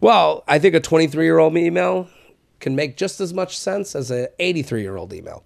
[0.00, 2.08] Well, I think a 23 year old email
[2.60, 5.44] can make just as much sense as an 83 year old email.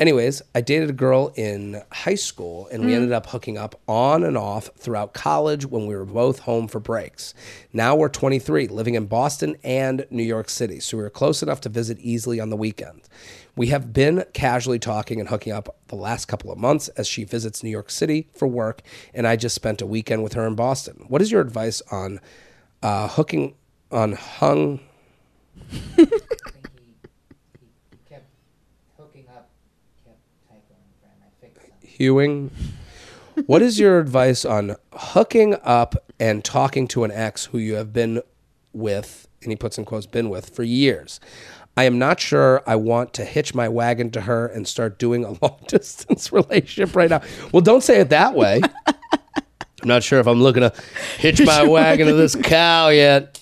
[0.00, 2.98] Anyways, I dated a girl in high school and we hmm.
[2.98, 6.78] ended up hooking up on and off throughout college when we were both home for
[6.78, 7.34] breaks.
[7.72, 11.60] Now we're 23, living in Boston and New York City, so we were close enough
[11.62, 13.08] to visit easily on the weekends.
[13.58, 17.24] We have been casually talking and hooking up the last couple of months as she
[17.24, 20.54] visits New York City for work, and I just spent a weekend with her in
[20.54, 21.06] Boston.
[21.08, 22.20] What is your advice on
[22.84, 23.56] uh, hooking
[23.90, 24.78] on hung?
[31.82, 32.52] hewing.
[33.46, 37.92] What is your advice on hooking up and talking to an ex who you have
[37.92, 38.22] been
[38.72, 41.18] with, and he puts in quotes, been with for years?
[41.78, 45.24] I am not sure I want to hitch my wagon to her and start doing
[45.24, 47.20] a long distance relationship right now.
[47.52, 48.60] Well, don't say it that way.
[49.80, 50.72] I'm not sure if I'm looking to
[51.18, 53.40] hitch my wagon to this cow yet.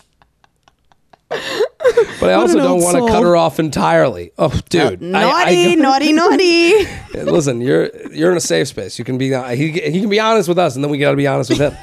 [1.31, 4.33] But I also don't want to cut her off entirely.
[4.37, 5.03] Oh, dude.
[5.03, 6.85] Uh, I- I- Naughty, naughty, naughty.
[7.31, 8.99] Listen, you're you're in a safe space.
[8.99, 11.13] You can be uh, he, he can be honest with us, and then we got
[11.13, 11.75] to be honest with him.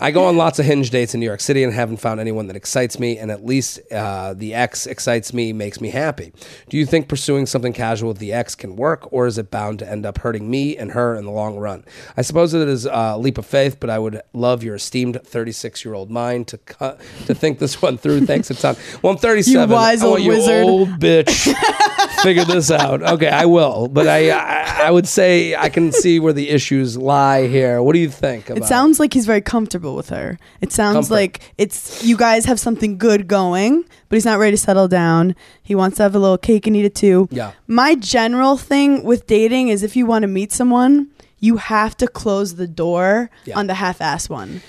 [0.00, 2.46] I go on lots of hinge dates in New York City and haven't found anyone
[2.46, 6.32] that excites me, and at least uh, the ex excites me, makes me happy.
[6.68, 9.80] Do you think pursuing something casual with the ex can work, or is it bound
[9.80, 11.84] to end up hurting me and her in the long run?
[12.16, 15.84] I suppose it is a leap of faith, but I would love your esteemed 36
[15.84, 18.26] year old mind to cut to think this one through.
[18.26, 18.76] Thanks a ton.
[19.02, 19.68] Well, I'm 37.
[19.74, 20.64] wise I want old you wizard.
[20.64, 21.52] old bitch
[22.22, 23.02] figure this out.
[23.02, 26.96] Okay, I will, but I, I I would say I can see where the issues
[26.96, 27.82] lie here.
[27.82, 28.48] What do you think?
[28.50, 30.38] About It sounds like he's very comfortable with her.
[30.60, 31.14] It sounds Comfort.
[31.14, 35.34] like it's you guys have something good going, but he's not ready to settle down.
[35.62, 37.28] He wants to have a little cake and eat it too.
[37.30, 37.52] Yeah.
[37.66, 41.08] My general thing with dating is if you want to meet someone,
[41.40, 43.58] you have to close the door Yeah.
[43.58, 44.60] on the half-ass one.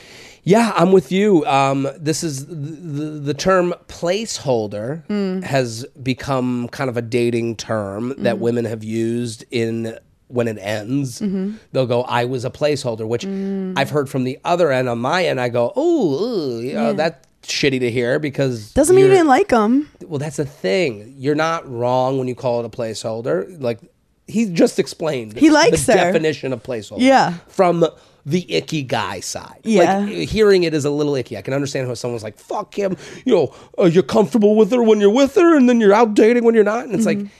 [0.50, 1.46] Yeah, I'm with you.
[1.46, 5.42] Um, this is the, the, the term placeholder Hmm.
[5.42, 8.42] has become kind of a dating term that Hmm.
[8.42, 11.22] women have used in when it ends.
[11.22, 11.54] Mm-hmm.
[11.72, 13.74] They'll go, "I was a placeholder," which Hmm.
[13.78, 14.90] I've heard from the other end.
[14.90, 19.06] On my end, I go, "Oh, you know, that's shitty to hear because Doesn't mean
[19.06, 19.90] you you're- didn't like him.
[20.06, 21.14] Well, that's the thing.
[21.18, 23.60] You're not wrong when you call it a placeholder.
[23.62, 23.80] Like
[24.28, 25.38] he just explained.
[25.38, 25.98] He likes the her.
[26.12, 27.02] definition of placeholder.
[27.02, 27.34] Yeah.
[27.48, 27.86] From
[28.26, 29.60] the icky guy side.
[29.64, 30.00] Yeah.
[30.00, 31.38] Like hearing it is a little icky.
[31.38, 34.82] I can understand how someone's like, "Fuck him." You know, uh, you're comfortable with her
[34.84, 37.24] when you're with her, and then you're out dating when you're not, and it's Mm-hmm.
[37.24, 37.32] like.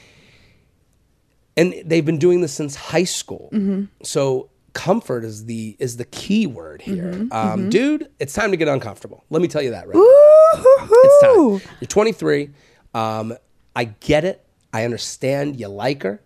[1.56, 3.50] And they've been doing this since high school.
[3.52, 3.84] Mm-hmm.
[4.02, 7.32] So comfort is the is the key word here, Mm-hmm.
[7.32, 8.08] um, dude.
[8.18, 9.24] It's time to get uncomfortable.
[9.30, 9.94] Let me tell you that right.
[9.96, 10.62] now.
[10.92, 11.22] It's
[11.62, 11.74] time.
[11.80, 12.50] You're 23.
[12.94, 13.34] Um,
[13.76, 14.44] I get it.
[14.72, 16.22] I understand you like her.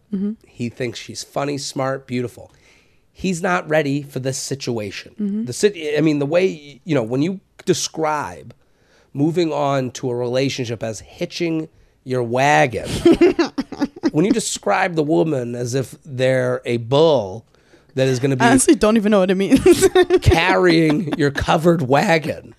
[0.47, 2.53] He thinks she's funny, smart, beautiful.
[3.17, 5.45] He's not ready for this situation.
[5.47, 8.53] The sit- I mean, the way you know when you describe
[9.13, 11.69] moving on to a relationship as hitching
[12.03, 12.89] your wagon.
[14.11, 17.47] when you describe the woman as if they're a bull
[17.95, 19.87] that is going to be I honestly don't even know what it means.
[20.23, 22.55] carrying your covered wagon.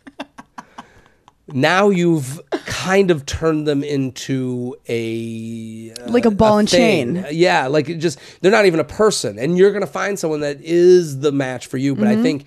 [1.48, 7.16] Now you've kind of turned them into a uh, Like a ball and thing.
[7.16, 7.26] chain.
[7.32, 10.60] Yeah, like it just they're not even a person, and you're gonna find someone that
[10.62, 11.96] is the match for you.
[11.96, 12.20] But Mm-hmm.
[12.20, 12.46] I think,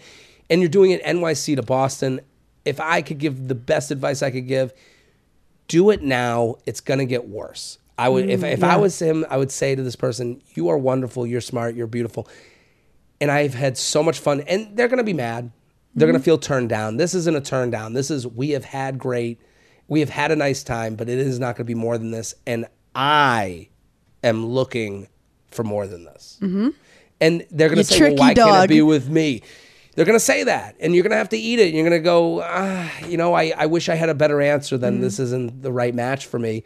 [0.50, 2.20] and you're doing it NYC to Boston.
[2.64, 4.72] If I could give the best advice I could give,
[5.68, 6.56] do it now.
[6.66, 7.78] It's gonna get worse.
[7.96, 10.78] I would if if I was him, I would say to this person, "You are
[10.78, 11.26] wonderful.
[11.26, 11.74] You're smart.
[11.76, 12.28] You're beautiful."
[13.20, 14.42] and I've had so much fun.
[14.42, 15.50] And they're going to be mad.
[15.98, 16.96] They're going to feel turned down.
[16.96, 17.92] This isn't a turn down.
[17.92, 19.40] This is we have had great,
[19.88, 22.10] we have had a nice time, but it is not going to be more than
[22.10, 22.34] this.
[22.46, 23.68] And I
[24.22, 25.08] am looking
[25.50, 26.38] for more than this.
[26.40, 26.68] Mm-hmm.
[27.20, 29.42] And they're going to say, "Well, why can't it be with me?"
[29.94, 31.66] They're going to say that, and you're going to have to eat it.
[31.66, 34.40] And you're going to go, ah, you know, I, I wish I had a better
[34.40, 36.62] answer than this isn't the right match for me.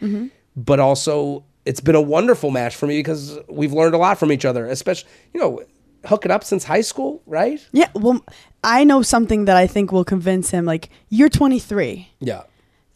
[0.55, 4.33] But also, it's been a wonderful match for me because we've learned a lot from
[4.33, 4.67] each other.
[4.67, 5.63] Especially, you know,
[6.05, 7.65] hooking up since high school, right?
[7.73, 8.25] Yeah, well,
[8.65, 10.65] I know something that I think will convince him.
[10.65, 12.09] Like, you're 23.
[12.21, 12.43] Yeah.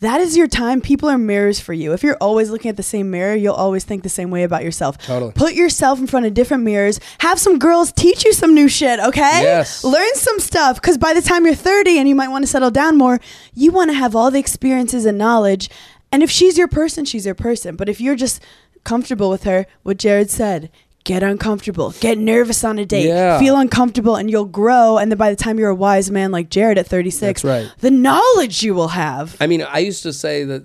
[0.00, 0.82] That is your time.
[0.82, 1.94] People are mirrors for you.
[1.94, 4.62] If you're always looking at the same mirror, you'll always think the same way about
[4.62, 4.98] yourself.
[4.98, 5.32] Totally.
[5.32, 7.00] Put yourself in front of different mirrors.
[7.20, 9.42] Have some girls teach you some new shit, okay?
[9.42, 9.82] Yes.
[9.84, 12.70] Learn some stuff because by the time you're 30 and you might want to settle
[12.70, 13.20] down more,
[13.54, 15.70] you want to have all the experiences and knowledge.
[16.12, 17.74] And if she's your person, she's your person.
[17.74, 18.42] But if you're just
[18.84, 20.70] comfortable with her, what Jared said,
[21.06, 23.38] get uncomfortable, get nervous on a date, Yeah.
[23.38, 24.98] feel uncomfortable, and you'll grow.
[24.98, 27.70] And then by the time you're a wise man like Jared at 36, right.
[27.80, 29.36] the knowledge you will have.
[29.40, 30.64] I mean, I used to say that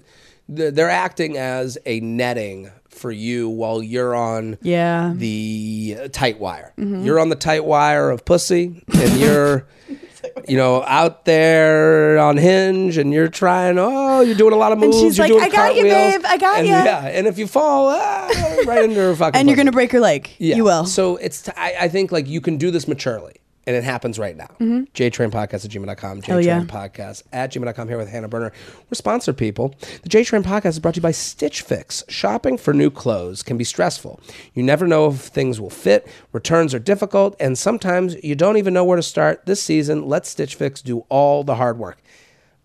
[0.50, 5.14] they're acting as a netting for you while you're on Yeah.
[5.16, 6.74] the tight wire.
[6.78, 7.06] Mm-hmm.
[7.06, 9.66] You're on the tight wire of pussy, and you're,
[10.48, 13.78] you know, out there on Hinge, and you're trying.
[13.80, 15.00] Oh, you're doing a lot of And moves.
[15.02, 16.22] she's you're like, doing "I got you, babe.
[16.26, 16.84] I got and, ya.
[16.84, 18.28] Yeah, and if you fall, ah,
[18.66, 19.40] right into her fucking.
[19.40, 20.30] and you're gonna break your leg.
[20.38, 20.56] Yeah.
[20.56, 20.86] You will.
[20.86, 23.36] So it's t- I, I think like you can do this maturely.
[23.68, 24.50] And it happens right now.
[24.60, 26.22] JTrain Podcast at gmail.com.
[26.22, 26.32] Mm-hmm.
[26.32, 26.64] Hell yeah.
[26.64, 28.52] Podcast at gmail.com here with Hannah Berner.
[28.90, 29.76] We're sponsored people.
[30.02, 32.04] The JTrain Podcast is brought to you by Stitch Fix.
[32.10, 34.20] Shopping for new clothes can be stressful.
[34.56, 38.74] You never know if things will fit, returns are difficult, and sometimes you don't even
[38.74, 39.46] know where to start.
[39.46, 42.02] This season, let Stitch Fix do all the hard work.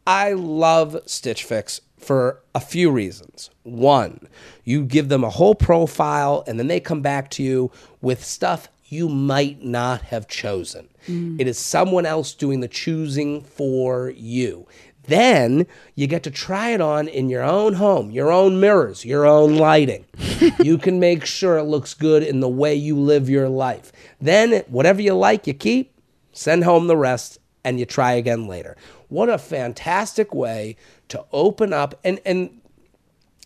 [0.07, 3.51] I love Stitch Fix for a few reasons.
[3.65, 4.29] One,
[4.65, 8.69] you give them a whole profile and then they come back to you with stuff
[8.88, 10.88] you might not have chosen.
[11.07, 11.40] Mm.
[11.40, 14.66] It is someone else doing the choosing for you.
[15.05, 19.25] Then you get to try it on in your own home, your own mirrors, your
[19.25, 20.05] own lighting.
[20.61, 23.92] you can make sure it looks good in the way you live your life.
[24.20, 25.96] Then, whatever you like, you keep,
[26.33, 28.77] send home the rest, and you try again later.
[29.09, 30.77] What a fantastic way
[31.09, 32.61] to open up and and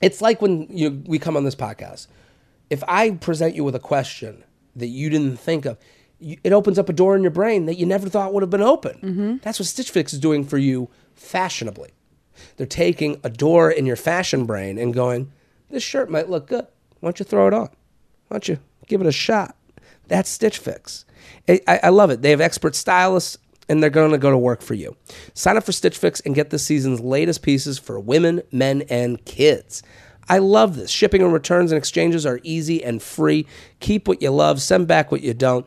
[0.00, 2.06] it's like when you we come on this podcast.
[2.68, 4.44] If I present you with a question
[4.76, 5.78] that you didn't think of,
[6.20, 8.62] it opens up a door in your brain that you never thought would have been
[8.62, 8.98] open.
[9.02, 9.36] Mm-hmm.
[9.42, 11.90] That's what Stitch Fix is doing for you fashionably.
[12.56, 15.32] They're taking a door in your fashion brain and going,
[15.70, 16.66] this shirt might look good.
[17.00, 17.68] Why don't you throw it on?
[18.28, 19.56] Why don't you give it a shot?
[20.08, 21.04] That's Stitch Fix.
[21.48, 22.22] I, I I love it.
[22.22, 24.96] They have expert stylists and they're going to go to work for you.
[25.32, 29.24] Sign up for Stitch Fix and get this season's latest pieces for women, men, and
[29.24, 29.82] kids.
[30.28, 30.90] I love this.
[30.90, 33.46] Shipping and returns and exchanges are easy and free.
[33.80, 35.66] Keep what you love, send back what you don't.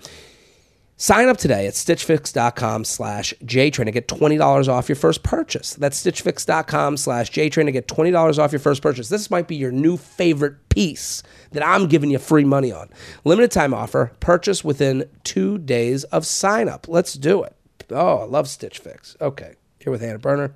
[0.96, 5.74] Sign up today at stitchfix.com slash jtrain to get $20 off your first purchase.
[5.74, 9.10] That's stitchfix.com slash jtrain to get $20 off your first purchase.
[9.10, 12.90] This might be your new favorite piece that I'm giving you free money on.
[13.26, 16.88] Limited time offer, purchase within two days of sign up.
[16.88, 17.56] Let's do it.
[17.90, 19.18] Oh, I love Stitch Fix.
[19.20, 20.56] Okay, here with Hannah Berner.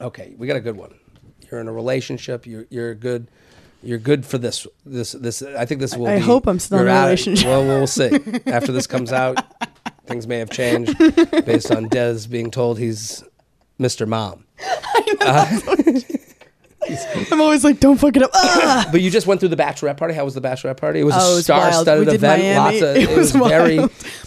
[0.00, 0.94] Okay, we got a good one.
[1.50, 2.46] You're in a relationship.
[2.46, 3.26] You're you're good.
[3.82, 4.66] You're good for this.
[4.84, 5.42] This this.
[5.42, 6.06] I think this will.
[6.06, 7.46] I be- hope I'm still in a out- relationship.
[7.46, 8.10] Well, we'll see.
[8.46, 9.38] After this comes out,
[10.06, 10.96] things may have changed
[11.46, 13.24] based on Des being told he's
[13.80, 14.06] Mr.
[14.06, 14.44] Mom.
[17.30, 18.30] I'm always like, don't fuck it up.
[18.34, 18.88] Ah!
[18.90, 20.14] But you just went through the bachelorette party.
[20.14, 21.00] How was the bachelorette party?
[21.00, 22.42] It was Oh, a star-studded event.
[22.42, 22.80] Miami.
[22.80, 22.96] Lots of.
[22.96, 23.76] It It, was, was very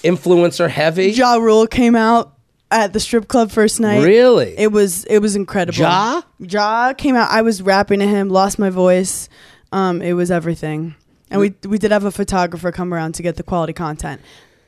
[0.04, 1.12] influencer heavy.
[1.12, 2.38] Ja Rule came out
[2.74, 4.04] at the strip club first night.
[4.04, 4.56] Really?
[4.58, 5.80] It was it was incredible.
[5.80, 6.22] Ja?
[6.40, 7.30] Ja came out.
[7.32, 9.30] I was rapping to him, lost my voice.
[9.72, 10.96] Um, it was everything.
[11.30, 14.22] And we we did have a photographer come around to get the quality content.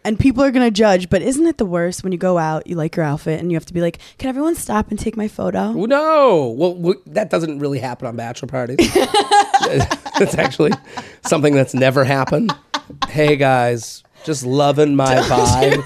[0.04, 2.76] And people are gonna judge, but isn't it the worst when you go out, you
[2.76, 5.28] like your outfit, and you have to be like, "Can everyone stop and take my
[5.28, 8.78] photo?" No, well, w- that doesn't really happen on bachelor parties.
[10.20, 10.72] that's actually
[11.26, 12.54] something that's never happened.
[13.10, 15.84] Hey guys, just loving my vibe.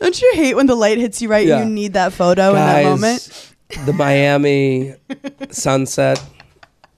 [0.00, 1.58] Don't you hate when the light hits you right Yeah.
[1.58, 3.52] and you need that photo in that moment?
[3.84, 4.94] the Miami
[5.50, 6.22] sunset.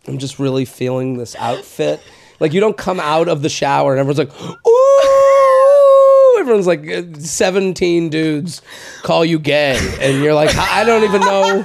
[0.06, 2.00] I'm just really feeling this outfit.
[2.38, 4.30] Like you don't come out of the shower and everyone's like,
[4.66, 6.36] ooh.
[6.40, 8.62] Everyone's like, uh, 17 dudes
[9.02, 11.64] call you gay, and you're like, I don't even know.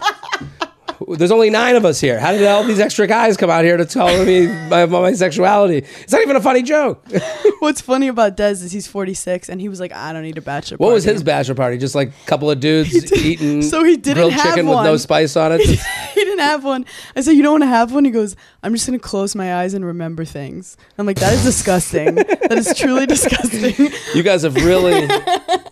[1.08, 2.20] There's only nine of us here.
[2.20, 5.80] How did all these extra guys come out here to tell me my, my sexuality?
[5.80, 7.06] It's not even a funny joke.
[7.60, 10.42] What's funny about Des is he's 46 and he was like, I don't need a
[10.42, 11.78] bachelor What was his bachelor party?
[11.78, 14.92] Just like a couple of dudes eating So he didn't grilled have chicken with no
[14.92, 15.00] one.
[15.00, 15.62] spice on it.
[15.70, 15.76] he
[16.24, 16.86] didn't have one.
[17.16, 18.06] I said, You don't want to have one?
[18.06, 20.78] He goes, I'm just going to close my eyes and remember things.
[20.98, 22.16] I'm like, That is disgusting.
[22.16, 23.90] that is truly disgusting.
[24.14, 25.08] You guys have really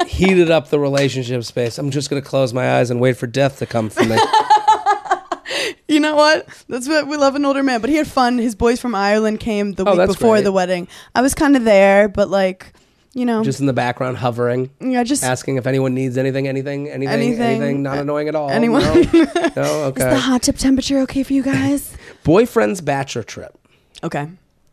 [0.08, 1.78] heated up the relationship space.
[1.78, 4.18] I'm just going to close my eyes and wait for death to come for me.
[5.88, 6.48] You know what?
[6.70, 7.82] That's what we love an older man.
[7.82, 8.38] But he had fun.
[8.38, 10.44] His boys from Ireland came the Oh, week that's before great.
[10.44, 10.88] the wedding.
[11.16, 12.74] I was kind of there, but like,
[13.14, 16.90] you know, just in the background, hovering, yeah, just asking if anyone needs anything, anything,
[16.90, 17.84] anything, anything, Anything.
[17.84, 18.50] not uh, annoying at all.
[18.50, 18.82] Anyone.
[18.82, 18.98] No, no?
[19.00, 19.14] Is
[19.54, 19.56] the
[19.88, 20.18] okay.
[20.20, 21.96] hot tip temperature okay for you guys?
[22.24, 23.56] Boyfriend's bachelor trip.
[24.04, 24.30] okay.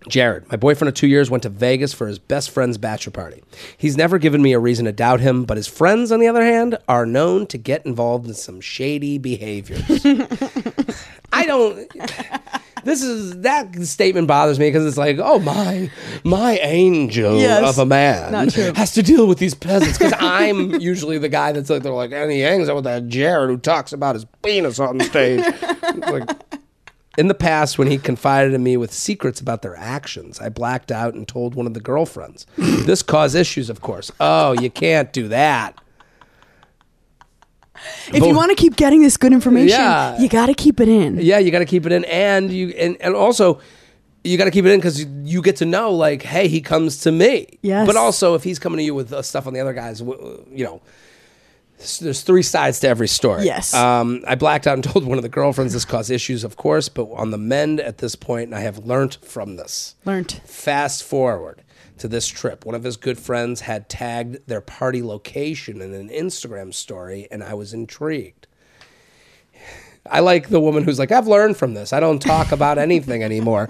[0.09, 3.43] Jared, my boyfriend of two years, went to Vegas for his best friend's bachelor party.
[3.77, 6.43] He's never given me a reason to doubt him, but his friends, on the other
[6.43, 9.83] hand, are known to get involved in some shady behaviors.
[11.33, 11.91] I don't.
[12.83, 15.91] This is that statement bothers me because it's like, oh my,
[16.25, 17.69] my angel Yes.
[17.69, 18.73] of a man Not true.
[18.75, 22.11] has to deal with these peasants because I'm usually the guy that's like, they're like,
[22.13, 25.45] and he hangs out with that Jared who talks about his penis on the stage.
[25.99, 26.31] like,
[27.19, 30.93] in the past, when he confided in me with secrets about their actions, I blacked
[30.93, 32.47] out and told one of the girlfriends.
[32.57, 34.11] this caused issues, of course.
[34.21, 35.77] Oh, you can't do that.
[38.09, 40.19] If you want to keep getting this good information, Yeah.
[40.21, 41.19] you got to keep it in.
[41.21, 43.61] Yeah, you got to keep it in, and you and, and also
[44.23, 46.61] you got to keep it in because you, you get to know, like, hey, he
[46.61, 47.59] comes to me.
[47.63, 47.87] Yes.
[47.87, 50.45] But also, if he's coming to you with uh, stuff on the other guys, w-
[50.53, 50.83] you know,
[52.01, 53.45] there's three sides to every story.
[53.45, 53.75] Yes.
[53.75, 56.89] Um, I blacked out and told one of the girlfriends this caused issues, of course,
[56.89, 59.95] but on the mend at this point, and I have learnt from this.
[60.05, 60.41] Learned.
[60.45, 61.63] Fast forward
[61.99, 62.65] to this trip.
[62.65, 67.45] One of his good friends had tagged their party location in an Instagram story, and
[67.45, 68.40] I was intrigued.
[70.09, 71.93] I like the woman who's like, I've learned from this.
[71.93, 73.69] I don't talk about anything anymore.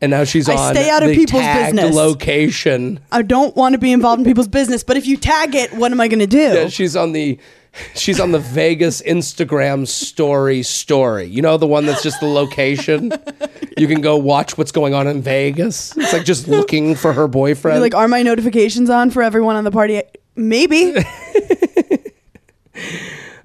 [0.00, 1.94] And now she's I on stay out of the people's tagged business.
[1.96, 3.00] location.
[3.10, 5.90] I don't want to be involved in people's business, but if you tag it, what
[5.92, 6.38] am I going to do?
[6.38, 7.38] Yeah, she's on the
[7.94, 11.24] she's on the Vegas Instagram story story.
[11.24, 13.12] You know the one that's just the location.
[13.76, 15.96] You can go watch what's going on in Vegas.
[15.96, 17.76] It's like just looking for her boyfriend.
[17.76, 20.02] You're like, are my notifications on for everyone on the party?
[20.36, 20.94] Maybe.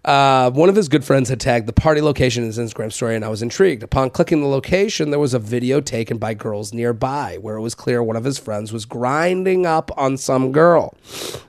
[0.07, 3.17] Uh, one of his good friends had tagged the party location in his Instagram story,
[3.17, 3.83] and I was intrigued.
[3.83, 7.75] Upon clicking the location, there was a video taken by girls nearby where it was
[7.75, 10.95] clear one of his friends was grinding up on some girl.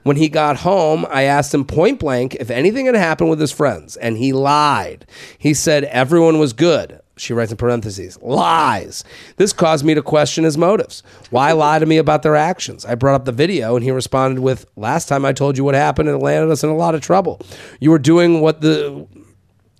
[0.03, 3.53] When he got home, I asked him point blank if anything had happened with his
[3.53, 5.05] friends, and he lied.
[5.37, 6.99] He said everyone was good.
[7.19, 9.03] She writes in parentheses, lies.
[9.35, 11.03] This caused me to question his motives.
[11.29, 12.85] Why lie to me about their actions?
[12.85, 15.75] I brought up the video and he responded with, Last time I told you what
[15.75, 17.41] happened, it landed us in a lot of trouble.
[17.79, 19.07] You were doing what the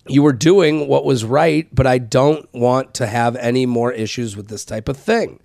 [0.07, 4.35] you were doing what was right, but I don't want to have any more issues
[4.35, 5.39] with this type of thing.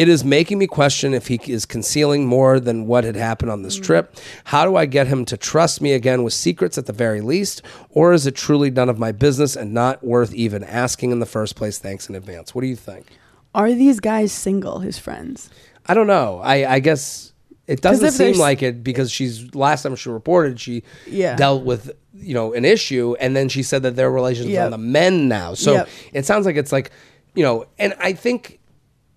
[0.00, 3.60] It is making me question if he is concealing more than what had happened on
[3.60, 3.82] this mm.
[3.82, 4.16] trip.
[4.44, 7.60] How do I get him to trust me again with secrets at the very least?
[7.90, 11.26] Or is it truly none of my business and not worth even asking in the
[11.26, 11.78] first place?
[11.78, 12.54] Thanks in advance.
[12.54, 13.08] What do you think?
[13.54, 15.50] Are these guys single, his friends?
[15.84, 16.40] I don't know.
[16.42, 17.34] I, I guess
[17.66, 21.36] it doesn't if seem like it because she's last time she reported she Yeah.
[21.36, 24.64] dealt with you know an issue and then she said that their relationship is Yep.
[24.64, 25.52] on the men now.
[25.52, 25.88] So Yep.
[26.14, 26.90] it sounds like it's like
[27.34, 28.59] you know, and I think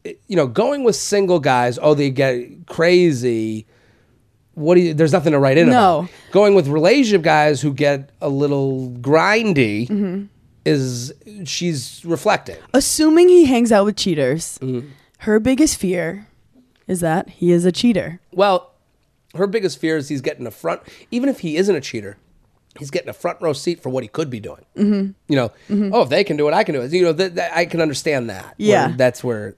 [0.06, 1.80] you know going with single guys.
[1.82, 3.66] Oh, they get crazy.
[4.56, 4.94] What do you?
[4.94, 6.00] There's nothing to write in No.
[6.00, 6.10] about.
[6.32, 10.26] Going with relationship guys who get a little grindy Mm-hmm.
[10.66, 11.14] is
[11.46, 12.58] she's reflecting.
[12.74, 14.88] Assuming he hangs out with cheaters, Mm-hmm.
[15.20, 16.28] her biggest fear
[16.88, 18.20] is that he is a cheater.
[18.32, 18.74] Well,
[19.36, 20.82] her biggest fear is he's getting a front.
[21.10, 22.18] Even if he isn't a cheater,
[22.78, 24.66] he's getting a front row seat for what he could be doing.
[24.78, 25.12] Mm-hmm.
[25.30, 25.52] You know,
[25.92, 26.92] oh, if they can do it, I can do it.
[26.92, 28.54] You know, th- th- I can understand that.
[28.58, 28.88] Yeah.
[28.90, 29.56] Where that's where.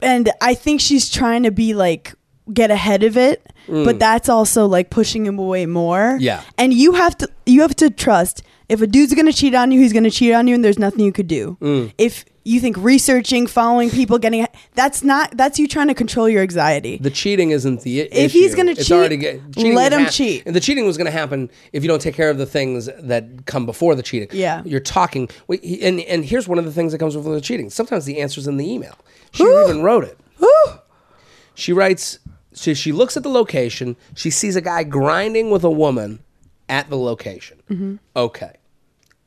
[0.00, 2.14] And I think she's trying to be like
[2.52, 6.18] get ahead of it, but that's also like pushing him away more.
[6.18, 6.20] Mm.
[6.20, 6.42] Yeah.
[6.58, 9.80] And you have to you have to trust if a dude's gonna cheat on you,
[9.80, 11.56] he's gonna cheat on you, and there's nothing you could do.
[11.60, 11.92] Mm.
[11.98, 16.42] If you think researching, following people, getting that's not that's you trying to control your
[16.42, 16.98] anxiety.
[16.98, 18.08] The cheating isn't the issue.
[18.12, 20.42] If he's gonna cheat, get- let him cheat.
[20.46, 22.88] And the cheating was going to happen if you don't take care of the things
[22.98, 24.28] that come before the cheating.
[24.32, 24.62] Yeah.
[24.64, 25.28] you're talking.
[25.48, 27.70] And and here's one of the things that comes before the cheating.
[27.70, 28.96] Sometimes the answer's in the email.
[29.32, 30.18] She even wrote it.
[31.54, 32.18] She writes.
[32.54, 33.96] So she looks at the location.
[34.14, 36.20] She sees a guy grinding with a woman
[36.68, 37.62] at the location.
[37.70, 37.96] Mm-hmm.
[38.16, 38.52] Okay,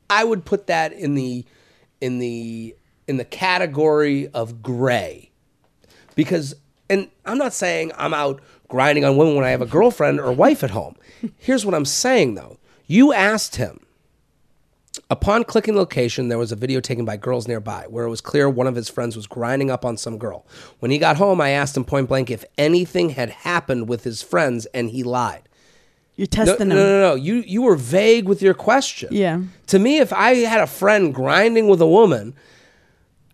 [0.08, 1.44] I would put that in the
[2.00, 2.76] in the
[3.08, 5.30] in the category of gray
[6.14, 6.54] because
[6.88, 10.32] and I'm not saying I'm out grinding on women when I have a girlfriend or
[10.32, 10.96] wife at home.
[11.38, 12.58] Here's what I'm saying though.
[12.86, 13.80] You asked him.
[15.10, 18.48] Upon clicking location, there was a video taken by girls nearby where it was clear
[18.48, 20.46] one of his friends was grinding up on some girl.
[20.80, 24.22] When he got home, I asked him point blank if anything had happened with his
[24.22, 25.42] friends, and he lied.
[26.16, 26.80] You're No, testing no, him.
[26.82, 27.14] no, no.
[27.14, 29.10] You you were vague with your question.
[29.12, 29.42] Yeah.
[29.68, 32.34] To me, if I had a friend grinding with a woman,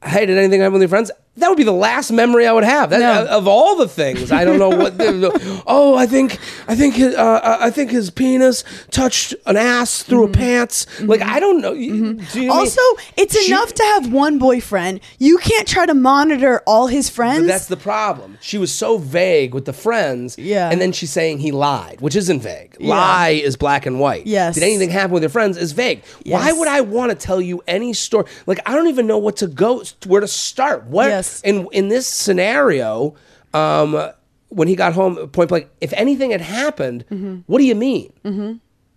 [0.04, 1.10] hey, did anything happen with your friends?
[1.38, 2.90] That would be the last memory I would have.
[2.90, 3.24] That, No.
[3.26, 4.98] Of all the things, I don't know what.
[4.98, 10.02] the- oh, I think I think his, uh, I think his penis touched an ass
[10.02, 10.86] through a pants.
[11.00, 11.72] Like I don't know.
[11.72, 12.26] Do you know what mean?
[12.26, 12.50] Mm-hmm.
[12.50, 12.82] Also,
[13.16, 15.00] it's She- enough to have one boyfriend.
[15.18, 17.46] You can't try to monitor all his friends.
[17.46, 18.36] That's the problem.
[18.42, 20.36] She was so vague with the friends.
[20.36, 20.68] Yeah.
[20.70, 22.76] And then she's saying he lied, which isn't vague.
[22.78, 22.90] Yeah.
[22.90, 24.26] Lie is black and white.
[24.26, 24.54] Yes.
[24.56, 26.04] Did anything happen with your friends is vague.
[26.26, 28.26] Why would I want to tell you any story?
[28.46, 30.84] Like, I don't even know what to go, where to start.
[30.84, 31.21] What, Yes.
[31.22, 31.40] Yes.
[31.42, 33.14] In in this scenario,
[33.54, 34.10] um,
[34.48, 37.36] when he got home, point blank, if anything had happened, Mm-hmm.
[37.46, 38.12] what do you mean?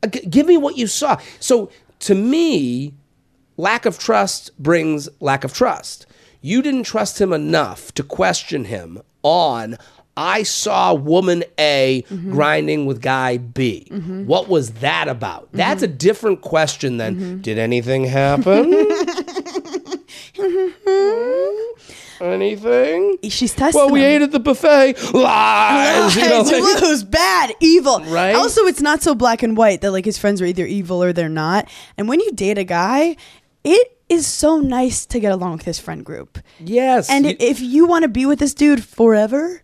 [0.03, 1.17] Uh, g- give me what you saw.
[1.39, 1.69] So
[1.99, 2.93] to me,
[3.57, 6.05] lack of trust brings lack of trust.
[6.41, 9.77] You didn't trust him enough to question him on.
[10.17, 12.31] I saw woman A Mm-hmm.
[12.31, 13.87] grinding with guy B.
[14.25, 15.49] What was that about?
[15.51, 17.41] That's a different question than Mm-hmm.
[17.41, 18.71] did anything happen?
[22.21, 23.17] anything?
[23.29, 23.79] She's testing.
[23.79, 24.05] Well, we him.
[24.05, 24.95] ate at the buffet.
[25.13, 26.15] Lies.
[26.15, 27.99] you know, like- bad, evil.
[28.05, 28.35] Right?
[28.35, 31.13] Also, it's not so black and white that like his friends are either evil or
[31.13, 31.69] they're not.
[31.97, 33.15] And when you date a guy,
[33.63, 36.39] it is so nice to get along with his friend group.
[36.59, 37.09] yes.
[37.09, 39.61] And you- if you want to be with this dude forever,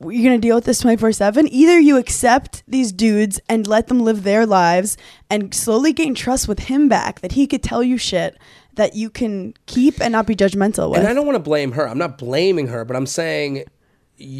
[0.00, 1.48] you're going to deal with this 24 7.
[1.52, 4.96] Either you accept these dudes and let them live their lives
[5.28, 8.38] and slowly gain trust with him back that he could tell you shit
[8.76, 11.00] that you can keep and not be judgmental with.
[11.00, 11.86] and I don't want to blame her.
[11.88, 13.64] I'm not blaming her, but I'm saying.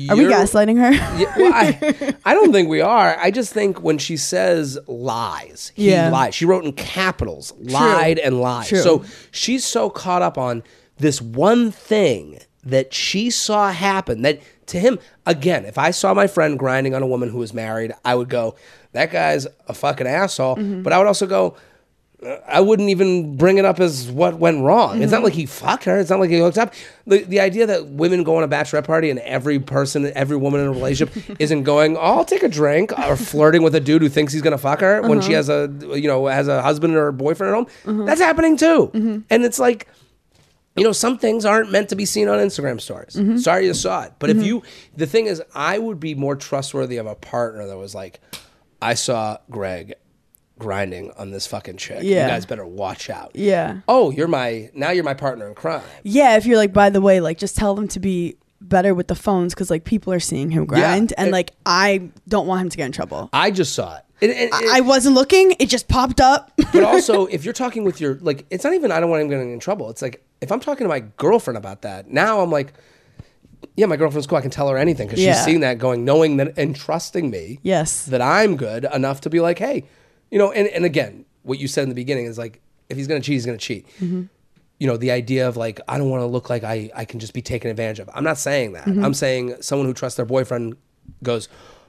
[0.09, 0.91] Are we gaslighting her?
[1.21, 3.15] Yeah, well, I, I don't think we are.
[3.21, 6.09] I just think when she says lies, he Yeah.
[6.11, 6.33] lied.
[6.33, 8.69] She wrote in capitals, lied and lied.
[8.69, 8.79] True.
[8.79, 10.63] So she's so caught up on
[10.97, 16.27] this one thing that she saw happen that to him, again, if I saw my
[16.27, 18.57] friend grinding on a woman who was married, I would go,
[18.93, 20.57] that guy's a fucking asshole.
[20.57, 20.83] Mm-hmm.
[20.83, 21.55] But I would also go,
[22.25, 25.03] I wouldn't even bring it up as what went wrong.
[25.03, 25.25] It's not mm-hmm.
[25.25, 25.99] like he fucked her.
[25.99, 26.73] It's not like he hooked up.
[27.07, 30.63] The, the idea that women go on a bachelorette party and every person, every woman
[30.63, 34.01] in a relationship isn't going, oh, I'll take a drink or flirting with a dude
[34.01, 35.37] who thinks he's going to fuck her when she uh-huh.
[35.37, 37.67] has a, you know, has a husband or a boyfriend at home.
[37.85, 38.07] Uh-huh.
[38.07, 38.91] That's happening too.
[38.95, 39.19] Mm-hmm.
[39.29, 39.87] And it's like,
[40.75, 43.15] you know, some things aren't meant to be seen on Instagram stories.
[43.15, 43.39] Mm-hmm.
[43.39, 44.15] Sorry you saw it.
[44.19, 44.63] But if you,
[44.97, 48.21] the thing is, I would be more trustworthy of a partner that was like,
[48.81, 49.95] I saw Greg
[50.59, 52.01] grinding on this fucking chick.
[52.03, 52.25] Yeah.
[52.27, 53.33] You guys better watch out.
[53.35, 53.81] Yeah.
[53.89, 55.83] Oh, you're my, now you're my partner in crime.
[56.03, 59.09] Yeah, if you're like, by the way, like just tell them to be better with
[59.09, 62.63] the phones because like people are seeing him grind, and it- like I don't want
[62.63, 63.29] him to get in trouble.
[63.33, 64.03] I just saw it.
[64.23, 66.51] And- and- and- I wasn't looking; it just popped up.
[66.73, 69.29] but also, if you're talking with your, like, it's not even, I don't want him
[69.29, 69.91] getting in trouble.
[69.91, 72.73] It's like, if I'm talking to my girlfriend about that, now I'm like,
[73.77, 74.39] yeah, my girlfriend's cool.
[74.39, 75.35] I can tell her anything because Yeah.
[75.35, 77.59] she's seen that going, knowing that, and trusting me.
[77.63, 78.07] yes.
[78.07, 79.85] that I'm good enough to be like, hey,
[80.31, 83.07] you know, and, and again, what you said in the beginning is like, if he's
[83.07, 83.87] gonna cheat, he's gonna cheat.
[84.01, 84.25] Mm-hmm.
[84.79, 87.19] You know, the idea of like, I don't want to look like I, I can
[87.19, 88.11] just be taken advantage of.
[88.13, 88.85] I'm not saying that.
[88.85, 89.05] Mm-hmm.
[89.05, 90.77] I'm saying someone who trusts their boyfriend
[91.23, 91.49] goes,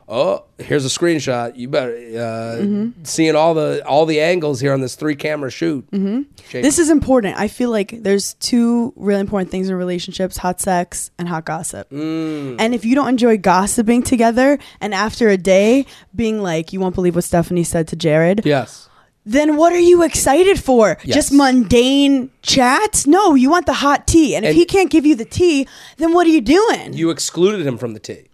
[0.09, 1.55] oh, here's a screenshot.
[1.57, 3.03] You better uh, Mm-hmm.
[3.03, 5.89] seeing all the all the angles here on this three camera shoot.
[5.91, 6.21] Mm-hmm.
[6.51, 7.37] This is important.
[7.37, 11.89] I feel like there's two really important things in relationships hot sex and hot gossip.
[11.89, 12.55] Mm.
[12.59, 15.85] And if you don't enjoy gossiping together and after a day
[16.15, 18.87] being like, you won't believe what Stephanie said to Jared, yes.
[19.25, 20.97] then what are you excited for?
[21.03, 21.15] Yes.
[21.15, 23.05] Just mundane chats?
[23.05, 24.35] No, you want the hot tea.
[24.35, 26.93] And if And- he can't give you the tea, then what are you doing?
[26.93, 28.29] You excluded him from the tea.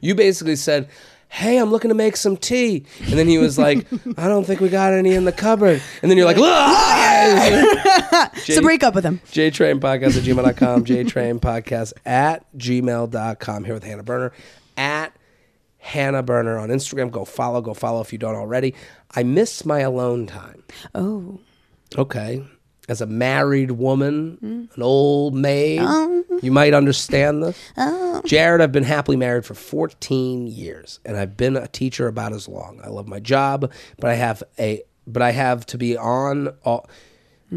[0.00, 0.88] You basically said,
[1.32, 2.84] Hey, I'm looking to make some tea.
[3.00, 3.86] And then he was like,
[4.18, 5.80] I don't think we got any in the cupboard.
[6.02, 7.64] And then you're like, Lies!
[8.44, 9.18] so break up with him.
[9.32, 13.64] JTrain Podcast at gmail.com, JTrain Podcast at gmail.com.
[13.64, 14.32] Here with Hannah Berner
[14.76, 15.16] at
[15.78, 17.10] Hannah Berner on Instagram.
[17.10, 18.74] Go follow, go follow if you don't already.
[19.12, 20.62] I miss my alone time.
[20.94, 21.40] Oh.
[21.96, 22.44] Okay.
[22.88, 24.76] As a married woman, mm.
[24.76, 26.24] an old maid, oh.
[26.42, 27.56] you might understand this.
[27.76, 28.20] Oh.
[28.24, 32.48] Jared, I've been happily married for 14 years, and I've been a teacher about as
[32.48, 32.80] long.
[32.82, 36.88] I love my job, but I have a but I have to be on all.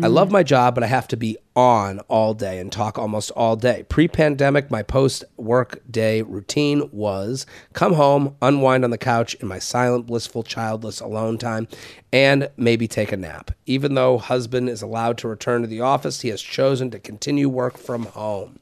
[0.03, 3.31] I love my job, but I have to be on all day and talk almost
[3.31, 3.85] all day.
[3.87, 9.47] Pre pandemic, my post work day routine was come home, unwind on the couch in
[9.47, 11.67] my silent, blissful, childless alone time,
[12.11, 13.51] and maybe take a nap.
[13.65, 17.47] Even though husband is allowed to return to the office, he has chosen to continue
[17.47, 18.59] work from home.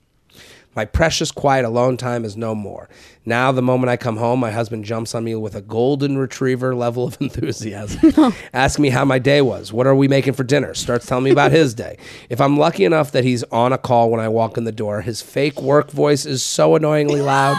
[0.76, 2.89] My precious, quiet, alone time is no more.
[3.26, 6.76] Now, the moment I come home, my husband jumps on me with a golden retriever
[6.76, 8.34] level of enthusiasm.
[8.53, 9.71] Asks me how my day was.
[9.71, 10.74] What are we making for dinner?
[10.74, 11.97] Starts telling me about his day.
[12.30, 15.01] If I'm lucky enough that he's on a call when I walk in the door,
[15.01, 17.57] his fake work voice is so annoyingly loud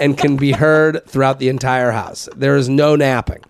[0.00, 2.28] and can be heard throughout the entire house.
[2.34, 3.42] There is no napping.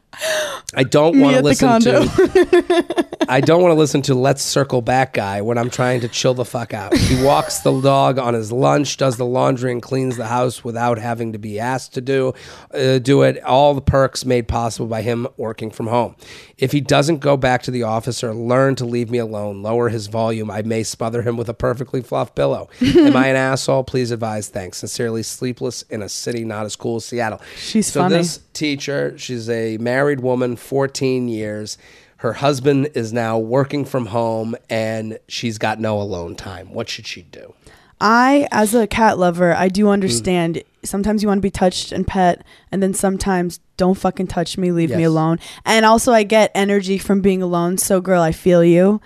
[0.74, 5.14] I don't want to listen to I don't want to listen to Let's Circle Back
[5.14, 6.94] guy when I'm trying to chill the fuck out.
[6.96, 10.98] He walks the dog on his lunch, does the laundry, and cleans the house without
[10.98, 12.34] having to be asked to do
[12.74, 13.42] uh, do it.
[13.42, 16.16] All the perks made possible by him working from home.
[16.58, 19.88] If he doesn't go back to the office or learn to leave me alone, lower
[19.88, 22.68] his volume, I may smother him with a perfectly fluffed pillow.
[22.80, 23.84] Am I an asshole?
[23.84, 24.48] Please advise.
[24.48, 24.78] Thanks.
[24.78, 27.40] Sincerely, sleepless in a city not as cool as Seattle.
[27.56, 28.16] She's so funny.
[28.16, 31.78] This teacher, she's a married woman, 14 years.
[32.18, 36.72] Her husband is now working from home and she's got no alone time.
[36.72, 37.55] What should she do?
[38.00, 40.57] I, as a cat lover, I do understand.
[40.57, 40.64] Mm.
[40.84, 42.42] Sometimes you want to be touched and pet,
[42.72, 45.38] and then sometimes don't fucking touch me, leave me alone.
[45.64, 47.78] And also, I get energy from being alone.
[47.78, 49.00] So, girl, I feel you.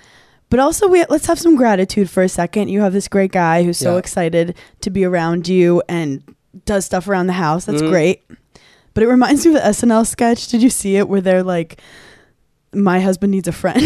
[0.48, 2.68] But also, we let's have some gratitude for a second.
[2.68, 3.98] You have this great guy who's so Yeah.
[3.98, 6.22] excited to be around you and
[6.64, 7.66] does stuff around the house.
[7.66, 7.90] That's Mhm.
[7.90, 8.22] great.
[8.96, 10.48] But it reminds me of the SNL sketch.
[10.48, 11.82] Did you see it where they're like,
[12.72, 13.78] "My husband needs a friend."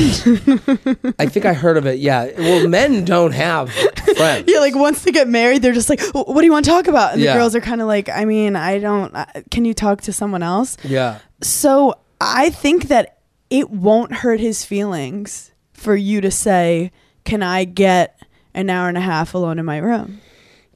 [1.18, 1.98] I think I heard of it.
[1.98, 2.28] Yeah.
[2.38, 4.44] Well, men don't have friends.
[4.48, 6.86] Yeah, like once they get married, they're just like, "What do you want to talk
[6.86, 7.32] about?" And Yeah.
[7.32, 9.12] the girls are kind of like, "I mean, I don't.
[9.12, 11.18] Uh, can you talk to someone else?" Yeah.
[11.42, 13.18] So I think that
[13.50, 16.92] it won't hurt his feelings for you to say,
[17.24, 18.16] "Can I get
[18.54, 20.20] an hour and a half alone in my room?"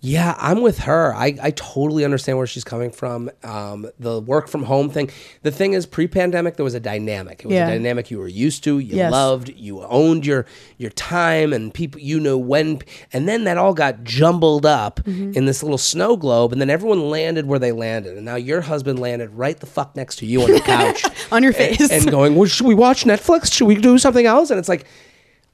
[0.06, 1.14] Yeah, I'm with her.
[1.14, 3.30] I, I totally understand where she's coming from.
[3.42, 5.10] Um, the work from home thing.
[5.42, 7.40] The thing is, pre pandemic, there was a dynamic.
[7.40, 7.68] It was Yeah.
[7.68, 9.10] a dynamic you were used to, you Yes.
[9.10, 10.44] loved, you owned your
[10.76, 12.80] your time, and people you know when.
[13.14, 15.32] And then that all got jumbled up Mm-hmm.
[15.38, 18.16] in this little snow globe, and then everyone landed where they landed.
[18.16, 21.02] And now your husband landed right the fuck next to you on the couch,
[21.32, 21.90] On your and- face.
[21.90, 23.50] and going, well, "Should we watch Netflix?
[23.52, 24.84] Should we do something else?" And it's like,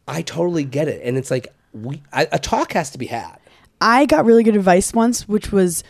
[0.09, 3.37] I totally get it, and it's like we I, a talk has to be had.
[3.81, 5.83] I got really good advice once, which was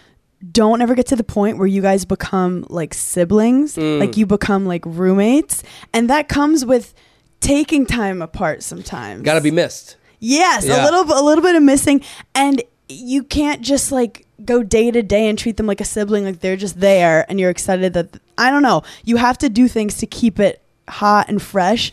[0.53, 3.99] don't ever get to the point where you guys become like siblings, Mm.
[4.01, 5.63] like you become like roommates.
[5.93, 6.95] And that comes with
[7.41, 9.23] taking time apart sometimes.
[9.23, 9.97] Got to be missed.
[10.19, 10.83] Yes, Yeah.
[10.83, 12.03] a little a little bit of missing
[12.35, 16.25] and you can't just like go day to day and treat them like a sibling
[16.25, 18.83] like they're just there and you're excited that I don't know.
[19.05, 21.93] You have to do things to keep it hot and fresh.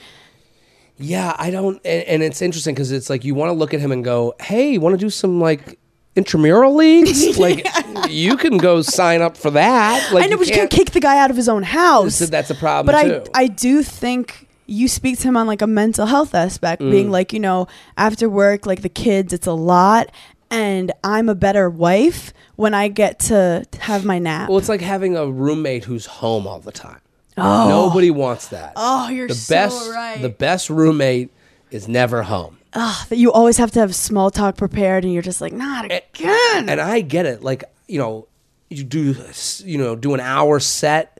[0.97, 3.79] Yeah, I don't, and, and it's interesting because it's like you want to look at
[3.79, 5.77] him and go, "Hey, want to do some like
[6.17, 7.37] intramural leagues?
[7.45, 7.65] like
[8.09, 10.99] you can go sign up for that." Like I know, but you can't kick the
[10.99, 12.19] guy out of his own house.
[12.19, 13.31] That's a problem but too.
[13.33, 16.91] I I do think you speak to him on like a mental health aspect, Mm.
[16.91, 20.11] being like, you know, after work, like the kids, it's a lot.
[20.49, 24.49] And I'm a better wife when I get to have my nap.
[24.49, 26.99] well, it's like having a roommate who's home all the time.
[27.37, 27.67] Oh.
[27.69, 28.73] Nobody wants that.
[28.75, 30.21] oh, you're the so best, right.
[30.21, 31.29] the best roommate
[31.69, 32.56] is never home.
[32.73, 35.85] Ugh, that you always have to have small talk prepared, and you're just like, not
[35.85, 36.69] again.
[36.69, 37.43] And I get it.
[37.43, 38.27] Like, you know,
[38.69, 39.15] you do,
[39.63, 41.19] you know, do an hour set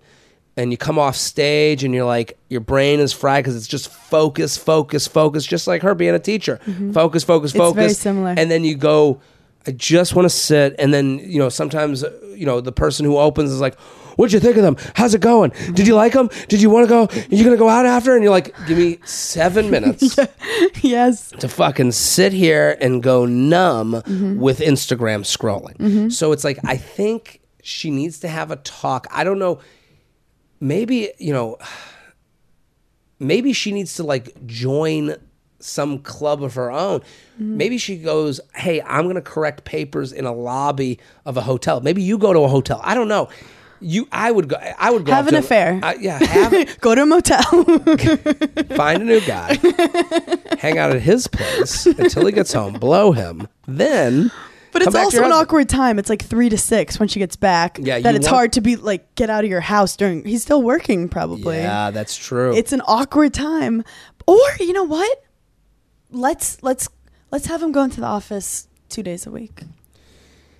[0.57, 3.89] and you come off stage and you're like, your brain is fried because it's just
[3.89, 6.57] focus, focus, focus, just like her being a teacher.
[6.91, 7.45] Focus, focus, Mm-hmm.
[7.45, 7.75] It's focus.
[7.75, 8.35] very similar.
[8.37, 9.21] And then you go,
[9.67, 10.75] I just want to sit.
[10.79, 12.03] And then, you know, sometimes,
[12.33, 13.77] you know, the person who opens is like,
[14.15, 14.77] What'd you think of them?
[14.95, 15.51] How's it going?
[15.73, 16.31] Did you like them?
[16.47, 17.03] Did you want to go?
[17.03, 18.15] Are you going to go out after?
[18.15, 20.17] And you're like, give me seven minutes
[20.81, 21.29] yes.
[21.37, 24.39] to fucking sit here and go numb Mm-hmm.
[24.39, 26.11] with Instagram scrolling.
[26.11, 29.05] So it's like I think she needs to have a talk.
[29.11, 29.59] I don't know.
[30.59, 31.57] Maybe you know.
[33.19, 35.15] Maybe she needs to like join
[35.59, 36.99] some club of her own.
[36.99, 37.57] Mm-hmm.
[37.57, 41.81] Maybe she goes, "Hey, I'm going to correct papers in a lobby of a hotel."
[41.81, 42.79] Maybe you go to a hotel.
[42.83, 43.29] I don't know.
[43.79, 44.55] You, I would go.
[44.55, 45.79] I would go Have an to- affair.
[45.83, 47.43] I- yeah, have Go to a motel.
[48.75, 49.53] find a new guy,
[50.59, 54.31] hang out at his place until he gets home, blow him, then.
[54.73, 55.97] But come it's also an awkward time.
[55.97, 57.79] It's like three to six when she gets back.
[57.81, 60.25] Yeah, that it's hard to be like get out of your house during.
[60.25, 61.57] He's still working probably.
[61.57, 62.55] Yeah, that's true.
[62.55, 63.83] It's an awkward time.
[64.27, 65.23] Or you know what?
[66.11, 66.87] Let's let's
[67.31, 69.61] let's have him go into the office two days a week.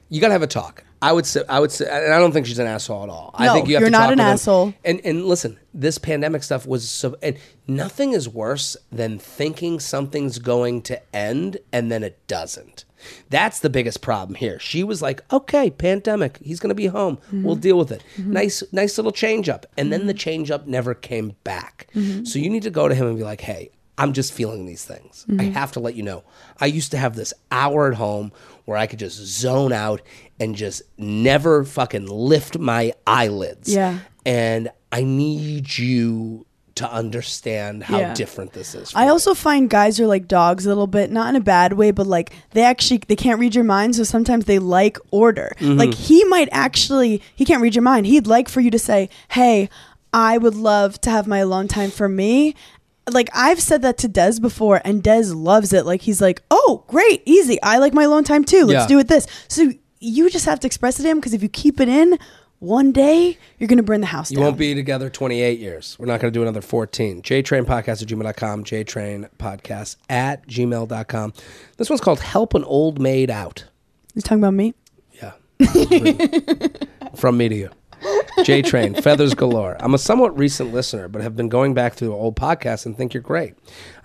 [0.10, 0.84] you gotta have a talk.
[1.00, 3.30] I would say, I would say, and I don't think she's an asshole at all.
[3.36, 4.34] I No, think you have you're to not talk an with him.
[4.34, 4.74] asshole.
[4.84, 7.38] And and listen, this pandemic stuff was so, and
[7.68, 12.84] nothing is worse than thinking something's going to end and then it doesn't.
[13.30, 14.60] That's the biggest problem here.
[14.60, 16.40] She was like, "Okay, pandemic.
[16.42, 17.18] He's going to be home.
[17.28, 17.44] Mm-hmm.
[17.44, 18.04] We'll deal with it.
[18.18, 21.88] Nice, nice little change up." And then the change up never came back.
[21.94, 22.26] Mm-hmm.
[22.26, 24.86] So you need to go to him and be like, "Hey, I'm just feeling these
[24.86, 25.26] things.
[25.40, 26.24] I have to let you know.
[26.60, 28.32] I used to have this hour at home
[28.66, 30.02] where I could just zone out
[30.40, 33.74] and just never fucking lift my eyelids.
[33.74, 34.00] Yeah.
[34.26, 36.46] And I need you
[36.76, 38.14] to understand how Yeah.
[38.14, 38.92] different this is.
[38.94, 39.10] I me.
[39.10, 42.06] also find guys are like dogs a little bit, not in a bad way, but
[42.06, 45.54] like they actually they can't read your mind, so sometimes they like order.
[45.60, 45.80] Mm-hmm.
[45.80, 48.06] Like he might actually he can't read your mind.
[48.06, 49.70] He'd like for you to say, "Hey,
[50.14, 52.54] I would love to have my alone time for me."
[53.10, 55.86] Like I've said that to Des before, and Des loves it.
[55.86, 57.62] Like he's like, "Oh, great, easy.
[57.64, 58.66] I like my alone time too.
[58.66, 58.88] Let's Yeah.
[58.88, 61.50] do it this." So you just have to express it to him because if you
[61.50, 62.20] keep it in,
[62.60, 64.34] one day you're gonna burn the house down.
[64.34, 64.46] You down.
[64.48, 65.96] won't be together 28 years.
[66.00, 67.22] We're not going to do another 14.
[67.22, 71.34] JTrainPodcast at gmail.com, JTrainPodcast at gmail.com.
[71.78, 73.66] This one's called Help an Old Maid Out.
[74.14, 74.74] He's talking about me?
[75.22, 75.32] Yeah.
[77.16, 77.70] From me to you.
[78.44, 79.76] J Train, feathers galore.
[79.80, 82.96] I'm a somewhat recent listener, but have been going back through the old podcasts and
[82.96, 83.56] think you're great.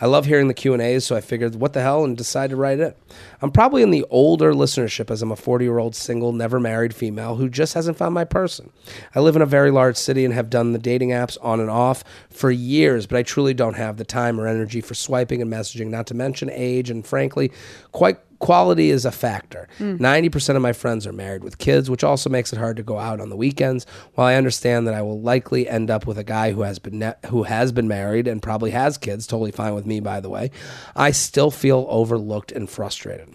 [0.01, 2.51] I love hearing the Q and A's, so I figured, what the hell, and decided
[2.51, 2.97] to write it.
[3.43, 6.95] I'm probably in the older listenership as I'm a 40 year old single, never married
[6.95, 8.71] female who just hasn't found my person.
[9.15, 11.71] I live in a very large city and have done the dating apps on and
[11.71, 15.53] off for years, but I truly don't have the time or energy for swiping and
[15.53, 15.89] messaging.
[15.89, 17.53] Not to mention age, and frankly,
[17.93, 19.69] quite quality is a factor.
[19.79, 19.95] Hmm.
[19.97, 22.99] 90% of my friends are married with kids, which also makes it hard to go
[22.99, 23.87] out on the weekends.
[24.15, 26.99] While I understand that I will likely end up with a guy who has been
[26.99, 30.29] ne- who has been married and probably has kids, totally fine with me by the
[30.29, 30.51] way,
[30.97, 33.33] I still feel overlooked and frustrated.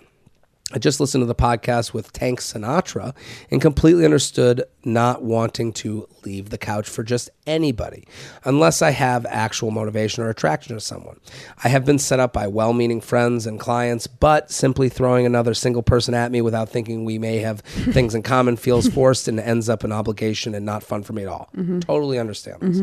[0.74, 3.16] I just listened to the podcast with Tank Sinatra
[3.50, 8.06] and completely understood not wanting to leave the couch for just anybody
[8.44, 11.22] unless I have actual motivation or attraction to someone.
[11.64, 15.54] I have been set up by well meaning friends and clients, but simply throwing another
[15.54, 19.40] single person at me without thinking we may have things in common feels forced and
[19.40, 21.50] ends up an obligation and not fun for me at all.
[21.80, 22.80] Totally understand this.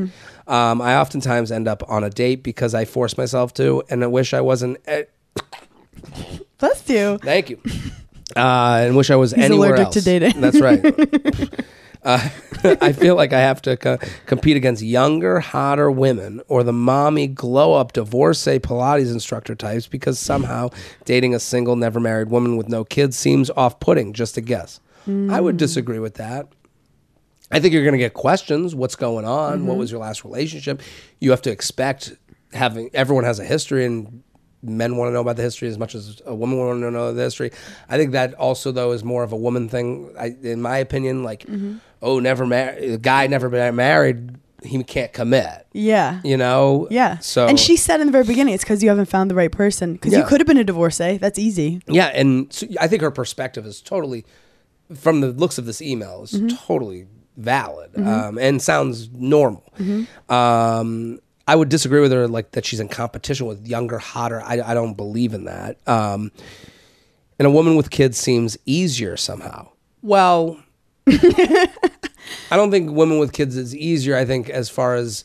[0.48, 4.06] Um, I oftentimes end up on a date because I force myself to, and I
[4.06, 4.78] wish I wasn't.
[4.86, 5.04] eh,
[6.64, 7.18] Bless you.
[7.18, 7.60] Thank you.
[8.34, 9.94] Uh, and wish I was He's anywhere allergic else.
[9.96, 10.40] to dating.
[10.40, 10.82] That's right.
[12.02, 12.28] uh,
[12.80, 17.26] I feel like I have to co- compete against younger, hotter women or the mommy
[17.26, 20.70] glow up divorcee Pilates instructor types because somehow
[21.04, 24.80] dating a single, never married woman with no kids seems off putting, just a guess.
[25.06, 26.48] I would disagree with that.
[27.50, 28.74] I think you're going to get questions.
[28.74, 29.58] What's going on?
[29.58, 29.66] Mm-hmm.
[29.66, 30.80] What was your last relationship?
[31.20, 32.16] You have to expect
[32.54, 34.23] having everyone has a history, and
[34.64, 37.12] men want to know about the history as much as a woman want to know
[37.12, 37.50] the history.
[37.88, 40.12] I think that also though is more of a woman thing.
[40.18, 41.76] I, in my opinion, like Mm-hmm.
[42.02, 45.66] oh, never married, a guy never been married, he can't commit.
[45.72, 46.20] Yeah.
[46.24, 46.88] You know.
[46.90, 47.18] Yeah.
[47.18, 49.52] So and she said in the very beginning, it's because you haven't found the right
[49.52, 49.92] person.
[49.94, 50.20] Because Yeah.
[50.20, 51.18] you could have been a divorcee.
[51.18, 51.82] That's easy.
[51.86, 54.24] Yeah, and so I think her perspective is totally,
[54.94, 56.56] from the looks of this email, is Mm-hmm.
[56.66, 57.06] totally
[57.36, 59.64] valid um, and sounds normal.
[60.28, 64.40] Um, I would disagree with her, like that she's in competition with younger, hotter.
[64.40, 65.76] I, I don't believe in that.
[65.86, 66.32] Um,
[67.38, 69.68] and a woman with kids seems easier somehow.
[70.02, 70.58] Well,
[71.06, 74.16] I don't think women with kids is easier.
[74.16, 75.24] I think as far as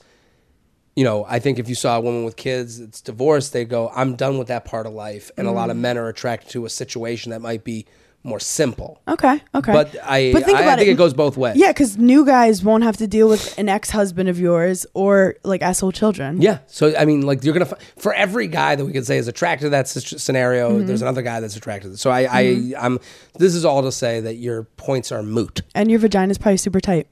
[0.96, 3.90] you know, I think if you saw a woman with kids that's divorced, they go,
[3.96, 5.82] "I'm done with that part of life." And a lot of Mm.
[5.82, 7.86] men are attracted to a situation that might be
[8.24, 9.02] more simple.
[9.08, 9.42] Okay.
[9.56, 9.72] Okay.
[9.72, 10.94] But I, But think I, I about think it.
[10.94, 11.56] it goes both ways.
[11.56, 15.62] Yeah, because new guys won't have to deal with an ex-husband of yours or like
[15.62, 16.42] asshole children.
[16.42, 16.60] Yeah.
[16.68, 19.68] So I mean, like you're gonna for every guy that we could say is attracted
[19.68, 20.86] to that scenario, Mm-hmm.
[20.88, 21.98] there's another guy that's attracted.
[21.98, 23.00] So I, I, I'm.
[23.38, 26.82] This is all to say that your points are moot, And your vagina's probably super
[26.82, 27.08] tight.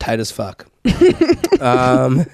[0.00, 0.66] tight as fuck.
[1.60, 2.26] um,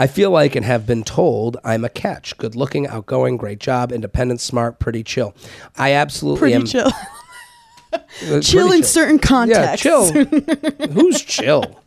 [0.00, 2.34] I feel like and have been told I'm a catch.
[2.38, 5.34] Good looking, outgoing, great job, independent, smart, pretty chill.
[5.76, 6.64] I absolutely Pretty am.
[6.64, 6.90] chill.
[7.92, 9.84] uh, chill pretty in certain contexts.
[9.84, 10.10] Yeah, chill.
[10.92, 11.78] Who's chill?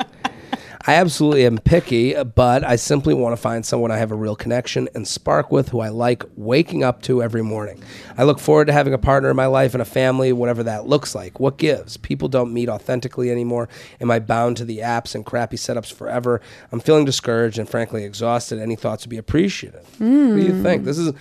[0.85, 4.35] I absolutely am picky, but I simply want to find someone I have a real
[4.35, 7.81] connection and spark with who I like waking up to every morning.
[8.17, 10.85] I look forward to having a partner in my life and a family, whatever that
[10.85, 11.39] looks like.
[11.39, 11.95] What gives?
[11.95, 13.69] People don't meet authentically anymore.
[14.01, 16.41] Am I bound to the apps and crappy setups forever?
[16.73, 18.59] I'm feeling discouraged and frankly exhausted.
[18.59, 19.83] Any thoughts would be appreciated.
[19.99, 20.83] What do you think?
[20.83, 21.13] This is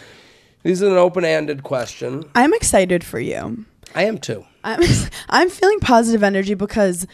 [0.65, 2.25] this is an open-ended question.
[2.35, 3.65] I'm excited for you.
[3.95, 4.45] I am too.
[4.65, 4.81] I'm
[5.29, 7.07] I'm feeling positive energy because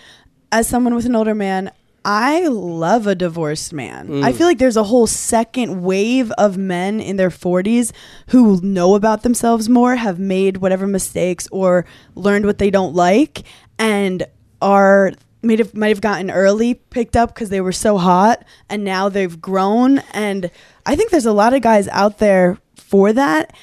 [0.50, 1.70] as someone with an older man,
[2.04, 4.24] I love a divorced man.
[4.24, 4.36] I mm.
[4.36, 7.92] feel like there's a whole second wave of men in their 40s
[8.28, 11.84] who know about themselves more, have made whatever mistakes or
[12.14, 13.42] learned what they don't like
[13.78, 14.24] and
[14.60, 18.84] are might have might have gotten early picked up because they were so hot and
[18.84, 20.50] now they've grown and
[20.84, 23.54] I think there's a lot of guys out there for that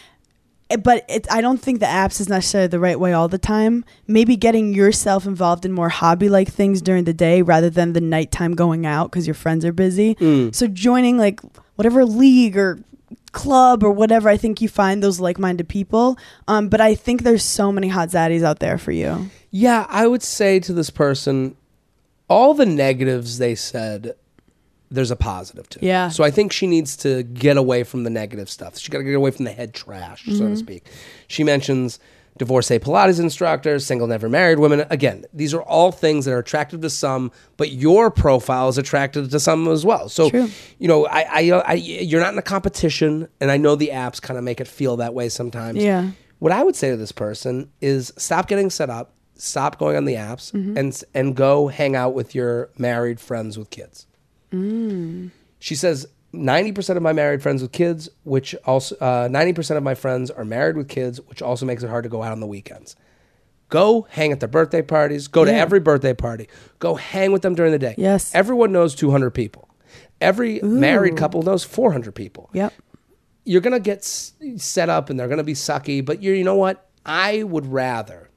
[0.81, 3.85] but it, I don't think the apps is necessarily the right way all the time.
[4.07, 8.01] Maybe getting yourself involved in more hobby like things during the day rather than the
[8.01, 10.15] nighttime going out because your friends are busy.
[10.51, 11.39] So joining like
[11.75, 12.79] whatever league or
[13.31, 16.17] club or whatever, I think you find those like minded people.
[16.47, 19.29] Um, but I think there's so many hot zaddies out there for you.
[19.51, 21.55] Yeah, I would say to this person,
[22.27, 24.15] all the negatives they said,
[24.91, 25.79] there's a positive to.
[25.81, 26.09] Yeah.
[26.09, 28.77] So I think she needs to get away from the negative stuff.
[28.77, 30.47] She got to get away from the head trash, so Mm-hmm.
[30.49, 30.85] to speak.
[31.27, 31.99] She mentions
[32.37, 34.85] divorcee Pilates instructors, single, never married women.
[34.89, 39.31] Again, these are all things that are attractive to some, but your profile is attractive
[39.31, 40.09] to some as well.
[40.09, 40.49] So, True.
[40.77, 44.21] you know, I, I, I, you're not in a competition, and I know the apps
[44.21, 45.81] kind of make it feel that way sometimes.
[45.81, 46.09] Yeah.
[46.39, 50.03] What I would say to this person is stop getting set up, stop going on
[50.03, 50.77] the apps, Mm-hmm.
[50.77, 54.07] and and go hang out with your married friends with kids.
[54.51, 55.31] Mm.
[55.59, 59.77] She says ninety percent of my married friends with kids, which also uh, ninety percent
[59.77, 62.31] of my friends are married with kids, which also makes it hard to go out
[62.31, 62.95] on the weekends.
[63.69, 65.27] Go hang at their birthday parties.
[65.27, 65.57] Go to Yeah.
[65.57, 66.47] every birthday party.
[66.79, 67.95] Go hang with them during the day.
[67.97, 68.33] Yes.
[68.35, 69.67] Everyone knows 200 people.
[70.21, 72.49] Every married couple knows 400 people.
[72.53, 72.73] Yep.
[73.43, 76.33] You're going to get s- set up and they're going to be sucky, but you
[76.33, 76.87] you know what?
[77.05, 78.29] I would rather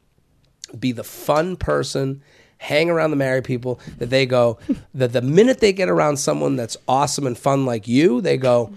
[0.79, 2.23] be the fun person,
[2.59, 4.59] hang around the married people that they go
[4.95, 8.73] that the minute they get around someone that's awesome and fun like you, they go,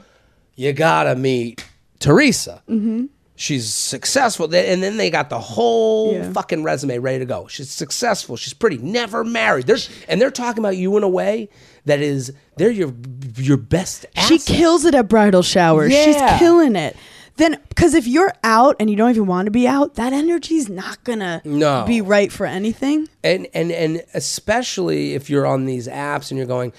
[0.55, 1.65] you gotta meet
[1.99, 2.61] Teresa.
[2.69, 3.05] Mm-hmm.
[3.35, 6.31] She's successful, and then they got the whole Yeah.
[6.31, 7.47] fucking resume ready to go.
[7.47, 8.37] She's successful.
[8.37, 8.77] She's pretty.
[8.77, 9.65] Never married.
[9.65, 11.49] There's and they're talking about you in a way
[11.85, 12.93] that is they're your
[13.37, 14.05] your best.
[14.27, 15.91] She kills it at bridal showers.
[15.91, 16.05] Yeah.
[16.05, 16.95] She's killing it.
[17.41, 20.69] Then, because if you're out and you don't even want to be out, that energy's
[20.69, 21.85] not gonna No.
[21.87, 23.09] be right for anything.
[23.23, 26.71] and and and especially if you're on these apps and you're going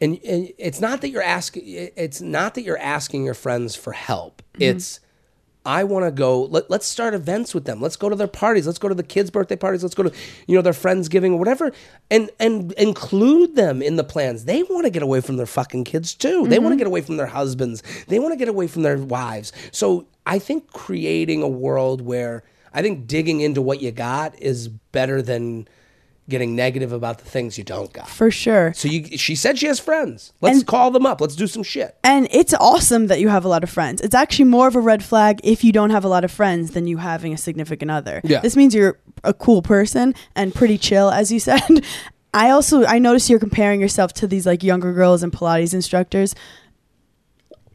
[0.00, 1.62] and, and it's not that you're asking
[1.96, 4.62] it's not that you're asking your friends for help mm-hmm.
[4.62, 5.00] it's
[5.66, 7.80] i want to go let, let's start events with them.
[7.80, 8.66] Let's go to their parties.
[8.66, 9.82] Let's go to the kids birthday parties.
[9.82, 10.12] Let's go to
[10.46, 11.72] you know their friends giving or whatever
[12.10, 14.44] and and include them in the plans.
[14.44, 16.46] They want to get away from their fucking kids too.
[16.46, 16.78] They want to mm-hmm.
[16.78, 17.82] get away from their husbands.
[18.06, 19.52] They want to get away from their wives.
[19.72, 22.42] So i think creating a world where
[22.74, 25.66] i think digging into what you got is better than
[26.28, 28.72] getting negative about the things you don't got For sure.
[28.74, 30.32] so you, she said she has friends.
[30.40, 31.20] Let's And- call them up.
[31.20, 31.96] Let's do some shit.
[32.02, 34.00] And it's awesome that you have a lot of friends.
[34.00, 36.72] It's actually more of a red flag if you don't have a lot of friends
[36.72, 38.20] than you having a significant other.
[38.24, 38.40] Yeah.
[38.40, 41.62] This means you're a cool person and pretty chill, as you said.
[42.34, 46.34] I also I notice you're comparing yourself to these like younger girls and Pilates instructors.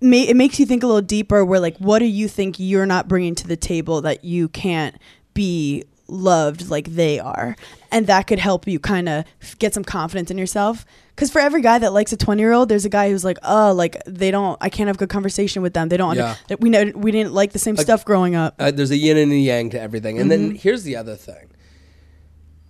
[0.02, 1.44] Ma- It makes you think a little deeper.
[1.46, 4.96] Where like, what do you think you're not bringing to the table that you can't
[5.34, 7.56] be loved like they are,
[7.92, 9.26] and that could help you kind of
[9.60, 10.86] get some confidence in yourself.
[11.16, 13.38] Because for every guy that likes a 20 year old, there's a guy who's like,
[13.44, 15.90] oh, like they don't, I can't have good conversation with them.
[15.90, 16.36] They don't, Yeah.
[16.48, 18.56] that we know we didn't like the same stuff growing up.
[18.60, 20.20] Uh, there's a yin and a yang to everything.
[20.20, 20.48] And Mm-hmm.
[20.48, 21.50] then here's the other thing.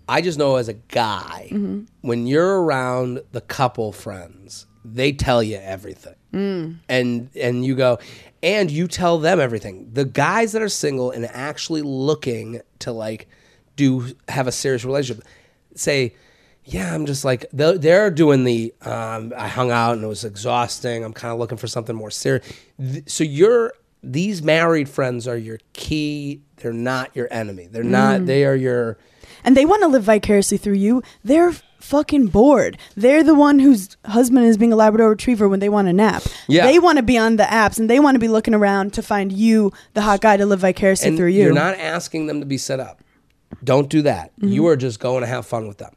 [0.07, 1.83] I just know as a guy, Mm-hmm.
[2.01, 6.15] when you're around the couple friends, they tell you everything.
[6.33, 6.77] Mm.
[6.89, 7.99] And and you go
[8.43, 9.89] and you tell them everything.
[9.93, 13.27] The guys that are single and actually looking to like
[13.75, 15.25] do have a serious relationship
[15.75, 16.15] say
[16.63, 18.71] yeah, I'm just like they're, they're doing the.
[18.83, 21.03] Um, I hung out and it was exhausting.
[21.03, 22.45] I'm kind of looking for something more serious.
[23.07, 23.73] So you're
[24.03, 26.41] these married friends are your key.
[26.57, 27.67] They're not your enemy.
[27.69, 27.87] They're Mm.
[27.89, 28.25] not.
[28.27, 28.99] They are your.
[29.43, 31.01] and they want to live vicariously through you.
[31.23, 32.77] They're fucking bored.
[32.95, 36.23] They're the one whose husband is being a Labrador Retriever when they want a nap.
[36.47, 36.65] Yeah.
[36.65, 39.01] They want to be on the apps and they want to be looking around to
[39.01, 41.43] find you, the hot guy, to live vicariously And through you.
[41.43, 43.01] you're not asking them to be set up.
[43.63, 44.31] Don't do that.
[44.37, 44.47] Mm-hmm.
[44.53, 45.91] You are just going to have fun with them.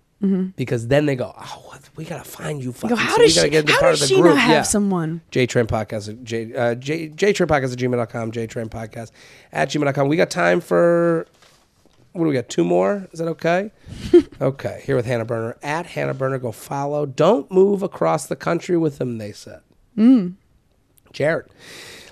[0.57, 2.72] Because then they go, oh, what- we gotta find you.
[2.72, 4.35] Fucking, go, how so does she, get how part does of the she group.
[4.35, 4.62] not have Yeah.
[4.62, 5.20] someone?
[5.30, 9.11] JTrain Podcast at J, uh, J, JTrain Podcast at gmail.com, JTrain Podcast
[9.53, 10.09] at gmail.com.
[10.09, 11.26] We got time for,
[12.14, 12.48] what do we got?
[12.48, 13.08] Two more?
[13.10, 13.72] Is that okay?
[14.40, 14.82] okay.
[14.86, 15.56] Here with Hannah Berner.
[15.64, 17.06] At Hannah Berner, go follow.
[17.06, 19.62] Don't move across the country with them, they said.
[19.96, 20.28] Hmm.
[21.12, 21.46] Jared.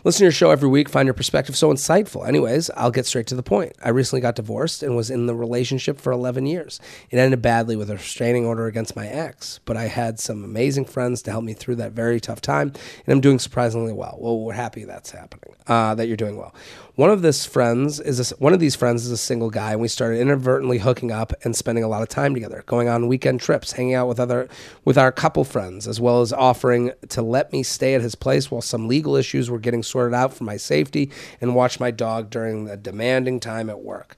[0.05, 0.88] Listen to your show every week.
[0.88, 2.26] Find your perspective so insightful.
[2.26, 3.72] Anyways, I'll get straight to the point.
[3.84, 6.80] I recently got divorced and was in the relationship for 11 years.
[7.11, 10.86] It ended badly with a restraining order against my ex, but I had some amazing
[10.86, 12.72] friends to help me through that very tough time,
[13.07, 14.16] and I'm doing surprisingly well.
[14.20, 15.55] Well, we're happy that's happening.
[15.68, 16.53] Uh, that you're doing well.
[16.96, 19.80] One of this friends is a, one of these friends is a single guy, and
[19.80, 23.40] we started inadvertently hooking up and spending a lot of time together, going on weekend
[23.40, 24.48] trips, hanging out with other
[24.84, 28.50] with our couple friends, as well as offering to let me stay at his place
[28.50, 32.30] while some legal issues were getting sorted out for my safety and watch my dog
[32.30, 34.16] during the demanding time at work.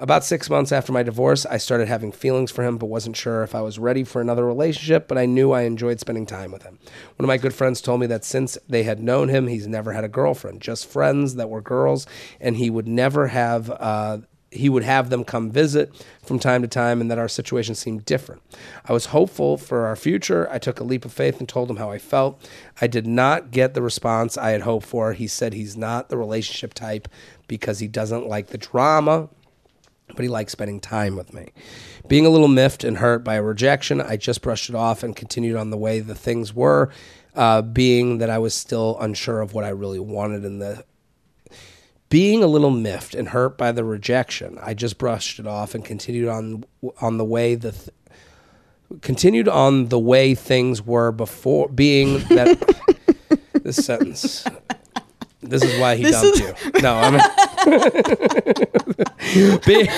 [0.00, 3.42] About six months after my divorce, I started having feelings for him, but wasn't sure
[3.42, 5.06] if I was ready for another relationship.
[5.06, 6.78] But I knew I enjoyed spending time with him.
[7.16, 9.92] One of my good friends told me that since they had known him, he's never
[9.92, 12.06] had a girlfriend, just friends that were girls,
[12.40, 13.70] and he would never have.
[13.70, 14.18] Uh,
[14.54, 18.04] he would have them come visit from time to time and that our situation seemed
[18.04, 18.42] different.
[18.86, 20.48] I was hopeful for our future.
[20.50, 22.48] I took a leap of faith and told him how I felt.
[22.80, 25.12] I did not get the response I had hoped for.
[25.12, 27.08] He said he's not the relationship type
[27.48, 29.28] because he doesn't like the drama
[30.08, 31.48] but he likes spending time with me.
[32.06, 35.16] Being a little miffed and hurt by a rejection, I just brushed it off and
[35.16, 36.90] continued on the way the things were,
[37.34, 40.84] uh, being that I was still unsure of what I really wanted in the.
[42.14, 45.84] Being a little miffed and hurt by the rejection, I just brushed it off and
[45.84, 46.64] continued on
[47.00, 47.72] on the way the.
[47.72, 47.88] Th-
[49.00, 53.00] continued on the way things were before being that
[53.64, 54.44] this sentence
[55.48, 57.14] this is why he This dumped is- you no i'm
[59.66, 59.88] Be-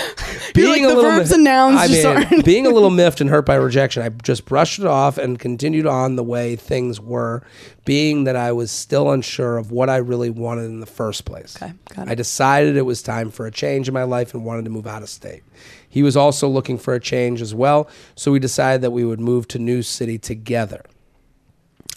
[0.54, 3.44] being the verbs and nouns I just mean, aren't- being a little miffed and hurt
[3.44, 7.42] by rejection, I just brushed it off and continued on the way things were,
[7.84, 11.56] being that I was still unsure of what I really wanted in the first place.
[11.60, 12.10] Okay, got it.
[12.10, 14.86] I decided it was time for a change in my life and wanted to move
[14.86, 15.42] out of state.
[15.88, 19.20] He was also looking for a change as well, so we decided that we would
[19.20, 20.82] move to New City together.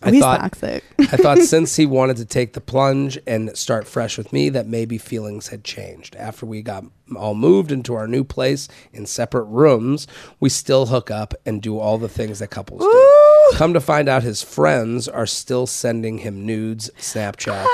[0.02, 0.84] I He's thought toxic.
[1.00, 4.68] I thought since he wanted to take the plunge and start fresh with me, that
[4.68, 6.16] maybe feelings had changed.
[6.16, 6.86] After we got
[7.16, 10.08] all moved into our new place in separate rooms,
[10.39, 13.52] we still hook up and do all the things that couples do.
[13.58, 17.66] Come to find out, his friends are still sending him nudes, Snapchats,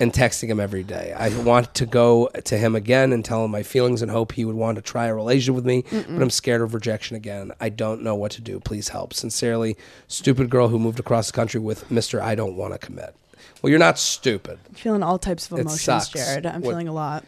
[0.00, 1.12] and texting him every day.
[1.16, 4.44] I want to go to him again and tell him my feelings and hope he
[4.44, 7.52] would want to try a relationship with me, but I'm scared of rejection again.
[7.60, 8.58] I don't know what to do.
[8.60, 9.12] Please help.
[9.14, 9.76] Sincerely,
[10.08, 12.20] stupid girl who moved across the country with Mr.
[12.20, 13.14] I don't want to commit.
[13.62, 14.58] Well, you're not stupid.
[14.68, 16.08] I'm feeling all types of It emotions, sucks.
[16.08, 16.46] Jared.
[16.46, 17.24] I'm What- feeling a lot.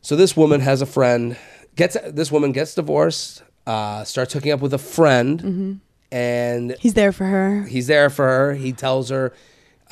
[0.00, 1.36] So this woman has a friend.
[1.76, 3.42] Gets this woman gets divorced.
[3.66, 5.80] Uh, starts hooking up with a friend,
[6.10, 7.62] and He's there for her.
[7.64, 8.54] he's there for her.
[8.54, 9.32] He tells her,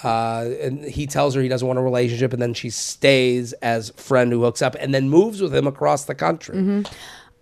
[0.02, 3.90] uh, and he tells her he doesn't want a relationship, and then she stays as
[3.90, 6.84] friend who hooks up, and then moves with him across the country.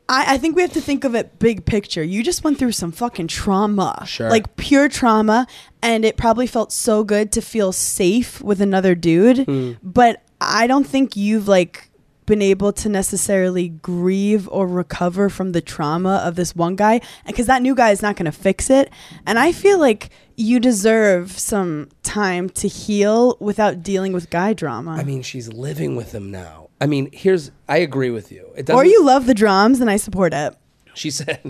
[0.09, 2.03] I, I think we have to think of it big picture.
[2.03, 4.05] You just went through some fucking trauma.
[4.07, 4.31] Sure.
[4.31, 5.47] Like pure trauma.
[5.83, 9.45] And it probably felt so good to feel safe with another dude.
[9.45, 9.73] Hmm.
[9.83, 11.88] But I don't think you've like
[12.29, 17.01] been able to necessarily grieve or recover from the trauma of this one guy.
[17.26, 18.91] Because that new guy is not going to fix it.
[19.26, 24.93] And I feel like you deserve some time to heal without dealing with guy drama.
[24.93, 26.68] I mean, she's living with him now.
[26.81, 28.49] I mean, here's I agree with you.
[28.57, 28.76] It doesn't.
[28.79, 30.55] or you love the drums, and I support it.
[30.95, 31.41] She said.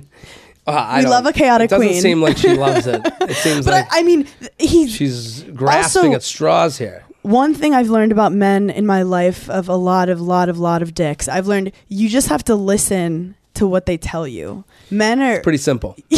[0.66, 2.01] Uh, I We love a chaotic it doesn't queen.
[2.03, 3.01] seem like she loves it.
[3.22, 4.26] It seems But like I, I mean,
[4.59, 7.05] he's she's grasping Also- at straws here.
[7.23, 10.59] One thing I've learned about men in my life of a lot of lot of
[10.59, 11.29] lot of dicks.
[11.29, 14.64] I've learned you just have to listen to what they tell you.
[14.91, 15.97] Men are Pretty simple.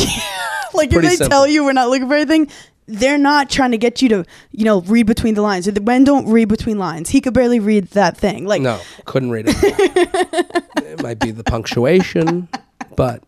[0.74, 1.28] like if they simple.
[1.28, 2.48] tell you we're not looking for anything,
[2.86, 5.66] they're not trying to get you to you know read between the lines.
[5.66, 7.08] The men don't read between lines.
[7.10, 8.46] He could barely read that thing.
[8.46, 9.56] Like No, couldn't read it.
[10.76, 12.48] it might be the punctuation,
[12.96, 13.22] but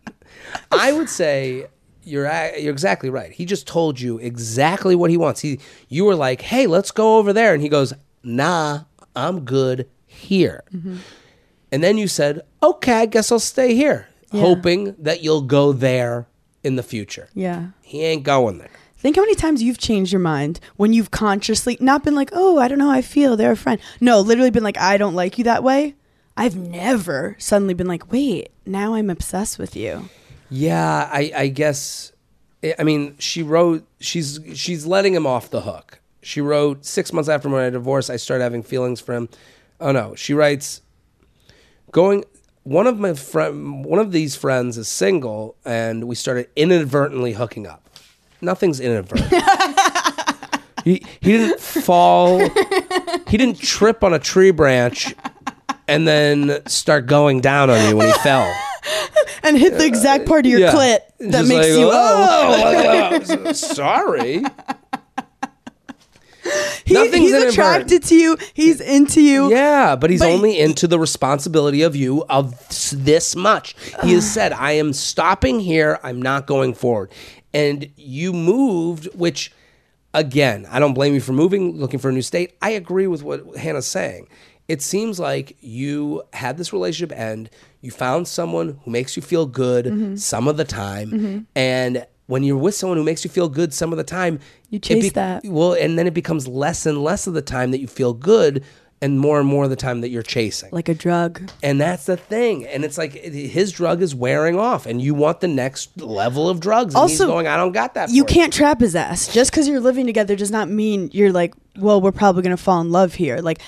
[0.71, 1.67] I would say
[2.03, 2.25] you're
[2.57, 3.31] you're exactly right.
[3.31, 5.41] He just told you exactly what he wants.
[5.41, 7.93] He you were like, "Hey, let's go over there," and he goes,
[8.23, 8.81] "Nah,
[9.15, 10.97] I'm good here." Mm-hmm.
[11.71, 14.41] And then you said, "Okay, I guess I'll stay here," Yeah.
[14.41, 16.27] hoping that you'll go there
[16.63, 17.27] in the future.
[17.33, 17.67] yeah.
[17.81, 18.69] He ain't going there.
[18.97, 22.57] Think how many times you've changed your mind when you've consciously not been like, oh,
[22.57, 23.35] I don't know how I feel.
[23.35, 23.81] They're a friend.
[23.99, 25.95] No, literally been like, I don't like you that way.
[26.37, 30.07] I've never suddenly been like, wait, now I'm obsessed with you.
[30.53, 32.11] Yeah, I, I guess.
[32.77, 33.87] I mean, she wrote.
[33.99, 35.99] She's she's letting him off the hook.
[36.21, 38.07] She wrote six months after my divorce.
[38.11, 39.29] I started having feelings for him.
[39.79, 40.81] Oh no, she writes.
[41.91, 42.23] Going.
[42.61, 47.65] One of my friend, one of these friends is single, and we started inadvertently hooking
[47.65, 47.89] up.
[48.39, 49.33] Nothing's inadvertent.
[50.85, 52.37] he he didn't fall.
[53.27, 55.15] He didn't trip on a tree branch,
[55.87, 58.53] and then start going down on you when he fell.
[59.43, 63.19] And hit the exact part of your clit that Just makes like, you oh.
[63.45, 64.43] "Oh, sorry.
[66.85, 67.53] He- Nothing's he's inadvertent.
[67.53, 68.37] attracted to you.
[68.53, 69.49] He's into you.
[69.49, 72.53] Yeah, but he's But only into the responsibility of you of
[72.91, 73.75] this much.
[74.03, 75.99] He has said, "I am stopping here.
[76.03, 77.11] I'm not going forward."
[77.53, 79.53] And you moved, which
[80.13, 82.55] again, I don't blame you for moving, looking for a new state.
[82.61, 84.27] I agree with what Hannah's saying.
[84.67, 87.49] It seems like you had this relationship end.
[87.81, 90.15] You found someone who makes you feel good Mm-hmm.
[90.15, 93.91] some of the time, and when you're with someone who makes you feel good some
[93.91, 94.39] of the time,
[94.69, 95.43] You chase that.
[95.45, 98.63] Well, and then it becomes less and less of the time that you feel good,
[99.01, 100.69] and more and more of the time that you're chasing.
[100.71, 101.51] Like a drug.
[101.61, 102.65] and that's the thing.
[102.65, 106.61] And it's like his drug is wearing off, and you want the next level of
[106.61, 106.95] drugs.
[106.95, 108.09] And he's Also, going, I don't got that.
[108.11, 109.27] You can't trap his ass.
[109.33, 112.63] Just because you're living together does not mean you're like, well, we're probably going to
[112.63, 113.39] fall in love here.
[113.39, 113.59] Like,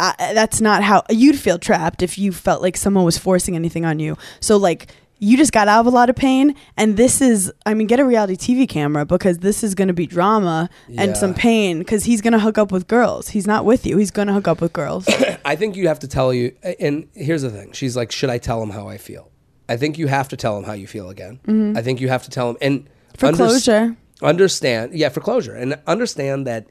[0.00, 3.84] I, that's not how you'd feel trapped if you felt like someone was forcing anything
[3.84, 4.16] on you.
[4.40, 6.54] So, like, you just got out of a lot of pain.
[6.76, 9.94] And this is, I mean, get a reality TV camera because this is going to
[9.94, 11.12] be drama and Yeah.
[11.14, 13.30] some pain because he's going to hook up with girls.
[13.30, 13.96] He's not with you.
[13.96, 15.08] He's going to hook up with girls.
[15.44, 16.54] I think you have to tell you.
[16.78, 19.32] And here's the thing: she's like, should I tell him how I feel?
[19.68, 21.74] I think you have to tell him how you feel again.
[21.76, 22.88] I think you have to tell him and
[23.18, 23.30] Mm-hmm.
[23.30, 23.96] For closure.
[24.22, 26.68] Understand, yeah, for closure, and understand that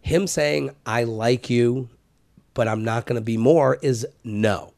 [0.00, 1.88] him saying "I like you,"
[2.54, 4.72] but I'm not going to be more is no.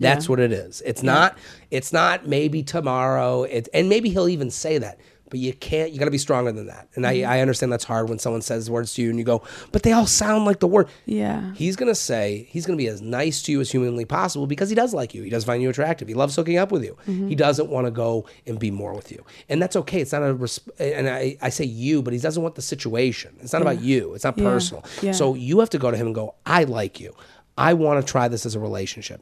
[0.00, 0.30] That's Yeah.
[0.30, 0.82] what it is.
[0.84, 1.38] It's not.
[1.70, 3.44] It's not maybe tomorrow.
[3.44, 4.98] It, and maybe he'll even say that.
[5.34, 5.90] But you can't.
[5.90, 6.86] You got to be stronger than that.
[6.94, 7.28] And Mm-hmm.
[7.28, 9.82] I, I understand that's hard when someone says words to you and you go, but
[9.82, 10.86] they all sound like the word.
[11.06, 11.52] Yeah.
[11.54, 14.76] He's gonna say he's gonna be as nice to you as humanly possible because he
[14.76, 15.24] does like you.
[15.24, 16.06] He does find you attractive.
[16.06, 16.96] He loves hooking up with you.
[17.08, 17.26] Mm-hmm.
[17.28, 20.00] He doesn't want to go and be more with you, and that's okay.
[20.00, 23.36] It's not a res- and I, I say you, but he doesn't want the situation.
[23.40, 24.14] It's not about you.
[24.14, 24.44] It's not Yeah.
[24.44, 24.84] personal.
[25.02, 25.10] Yeah.
[25.12, 27.12] So you have to go to him and go, I like you.
[27.58, 29.20] I want to try this as a relationship.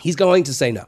[0.00, 0.86] He's going to say no,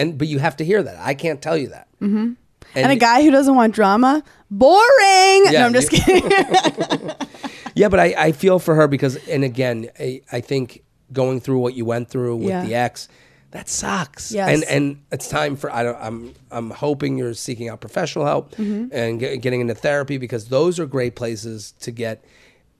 [0.00, 0.96] and but you have to hear that.
[0.98, 1.86] I can't tell you that.
[2.02, 2.32] Mm-hmm.
[2.74, 5.44] And, a guy who doesn't want drama, boring.
[5.46, 6.30] Yeah, no, I'm just kidding.
[7.74, 11.58] Yeah, but I, I feel for her because, and again, I, I think going through
[11.60, 12.64] what you went through with Yeah.
[12.64, 13.08] the ex,
[13.52, 14.32] that sucks.
[14.32, 14.48] Yes.
[14.48, 18.50] And and it's time for I don't I'm I'm hoping you're seeking out professional help
[18.56, 18.88] Mm-hmm.
[18.92, 22.24] and get, getting into therapy because those are great places to get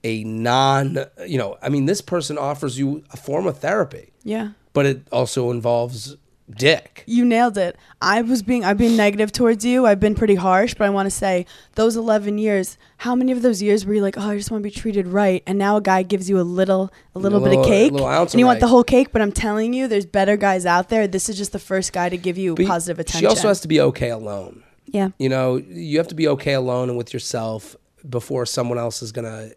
[0.03, 4.49] a non you know I mean this person offers you a form of therapy, yeah.
[4.73, 6.17] but it also involves
[6.57, 7.03] dick.
[7.05, 7.77] You nailed it.
[8.01, 9.85] I was being I've been negative towards you.
[9.85, 11.45] I've been pretty harsh, but I want to say
[11.75, 14.63] those 11 years, how many of those years were you like, "Oh, I just want
[14.63, 17.49] to be treated right." And now a guy gives you a little a little, bit
[17.49, 19.87] little- of cake little ounce and you want the whole cake, but I'm telling you
[19.87, 21.07] there's better guys out there.
[21.07, 23.21] This is just the first guy to give you But positive attention.
[23.21, 24.63] She also has to be okay alone.
[24.87, 25.09] Yeah.
[25.19, 27.75] You know, you have to be okay alone and with yourself
[28.09, 29.51] before someone else is gonna,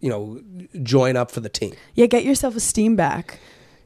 [0.00, 0.40] you know,
[0.82, 1.72] join up for the team.
[1.94, 3.38] Yeah, get your self-esteem back.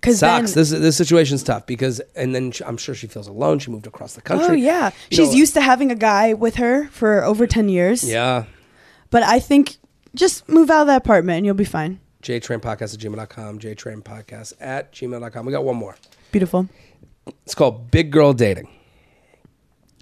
[0.04, 0.52] Then Sucks.
[0.52, 3.58] this this situation's tough because, and then sh- I'm sure she feels alone.
[3.58, 4.46] She moved across the oh, country.
[4.48, 4.90] Oh yeah.
[5.10, 8.08] You She's know- used to having a guy with her for over 10 years.
[8.08, 8.44] Yeah.
[9.10, 9.76] But I think
[10.14, 12.00] just move out of that apartment and you'll be fine.
[12.22, 13.58] JTrainPodcast at gmail.com.
[13.58, 15.46] JTrainPodcast at gmail.com.
[15.46, 15.96] We got one more.
[16.32, 16.68] Beautiful.
[17.44, 18.68] It's called Big Girl Dating.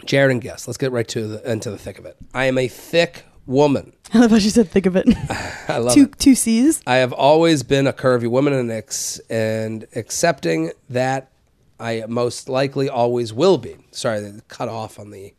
[0.05, 0.67] Jared and Guest.
[0.67, 2.17] Let's get right to the into the thick of it.
[2.35, 3.93] I am a thick woman.
[4.15, 5.07] I love how she said think of it.
[5.69, 6.19] I love two it.
[6.19, 6.83] two C's.
[6.87, 11.31] I have always been a curvy woman and, ex- and accepting that
[11.81, 13.77] I most likely always will be.
[13.91, 15.35] Sorry, cut off on the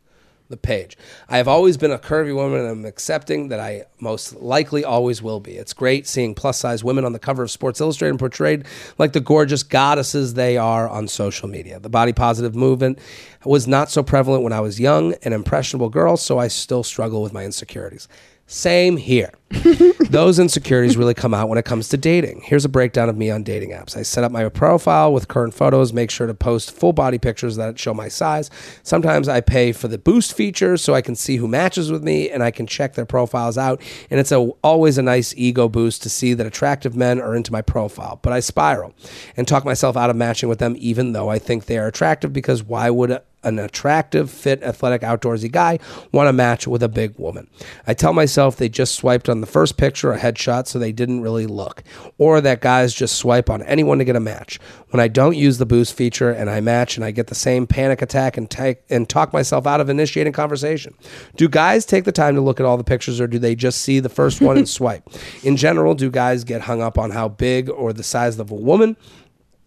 [0.53, 0.95] the page.
[1.27, 5.21] I have always been a curvy woman and I'm accepting that I most likely always
[5.21, 5.53] will be.
[5.53, 8.65] It's great seeing plus size women on the cover of Sports Illustrated and portrayed
[8.99, 11.79] like the gorgeous goddesses they are on social media.
[11.79, 12.99] The body positive movement
[13.43, 17.23] was not so prevalent when I was young and impressionable girl, so I still struggle
[17.23, 18.07] with my insecurities.
[18.45, 19.31] Same here.
[20.09, 22.41] Those insecurities really come out when it comes to dating.
[22.43, 23.95] Here's a breakdown of me on dating apps.
[23.95, 27.55] I set up my profile with current photos, make sure to post full body pictures
[27.55, 28.49] that show my size.
[28.83, 32.29] Sometimes I pay for the boost feature so I can see who matches with me
[32.29, 33.81] and I can check their profiles out.
[34.09, 37.51] And it's a, always a nice ego boost to see that attractive men are into
[37.51, 38.19] my profile.
[38.21, 38.93] But I spiral
[39.37, 42.33] and talk myself out of matching with them, even though I think they are attractive,
[42.33, 45.79] because why would an attractive, fit, athletic, outdoorsy guy
[46.11, 47.49] want to match with a big woman.
[47.87, 51.21] I tell myself they just swiped on the first picture or headshot, so they didn't
[51.21, 51.83] really look,
[52.17, 54.59] or that guys just swipe on anyone to get a match.
[54.89, 57.65] When I don't use the boost feature and I match and I get the same
[57.65, 58.53] panic attack and
[58.89, 60.93] and talk myself out of initiating conversation.
[61.35, 63.81] Do guys take the time to look at all the pictures or do they just
[63.81, 65.03] see the first one and swipe?
[65.43, 68.55] In general, do guys get hung up on how big or the size of a
[68.55, 68.95] woman?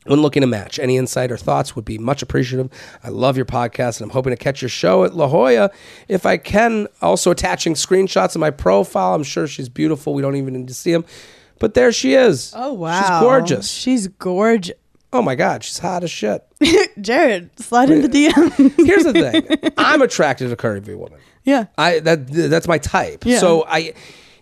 [0.09, 0.79] When looking to match.
[0.79, 2.71] Any insight or thoughts would be much appreciative.
[3.05, 5.71] I love your podcast and I'm hoping to catch your show at La Jolla
[6.09, 6.89] if I can.
[7.03, 9.15] Also attaching screenshots of my profile.
[9.15, 10.15] I'm sure she's beautiful.
[10.15, 11.05] We don't even need to see them.
[11.59, 12.53] But there she is.
[12.55, 13.01] Oh wow.
[13.01, 13.71] She's gorgeous.
[13.71, 14.77] She's gorgeous.
[15.13, 16.45] Oh my God, she's hot as shit.
[17.01, 18.87] Jared, slide in the DM.
[18.87, 19.73] Here's the thing.
[19.79, 21.19] I'm attracted to curvy women.
[21.45, 21.67] yeah.
[21.79, 23.25] I that that's my type.
[23.25, 23.39] Yeah.
[23.39, 23.95] So I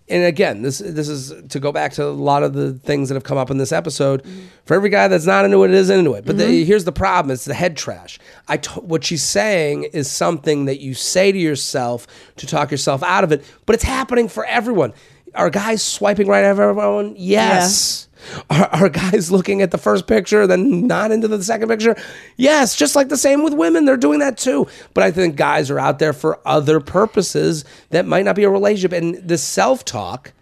[0.07, 3.15] and again, this this is to go back to a lot of the things that
[3.15, 4.23] have come up in this episode.
[4.67, 6.27] For every guy that's not into it, is into it.
[6.27, 6.67] But the, mm-hmm.
[6.67, 8.19] here's the problem: it's the head trash.
[8.47, 13.03] I t- what she's saying is something that you say to yourself to talk yourself
[13.03, 14.93] out of it, but it's happening for everyone.
[15.35, 17.15] Are guys swiping right over everyone?
[17.17, 18.09] Yes.
[18.51, 21.97] Are, are guys looking at the first picture, then not into the second picture?
[22.37, 23.85] Yes, just like the same with women.
[23.85, 24.67] They're doing that too.
[24.93, 28.51] But I think guys are out there for other purposes that might not be a
[28.51, 28.93] relationship.
[28.93, 30.33] And the self talk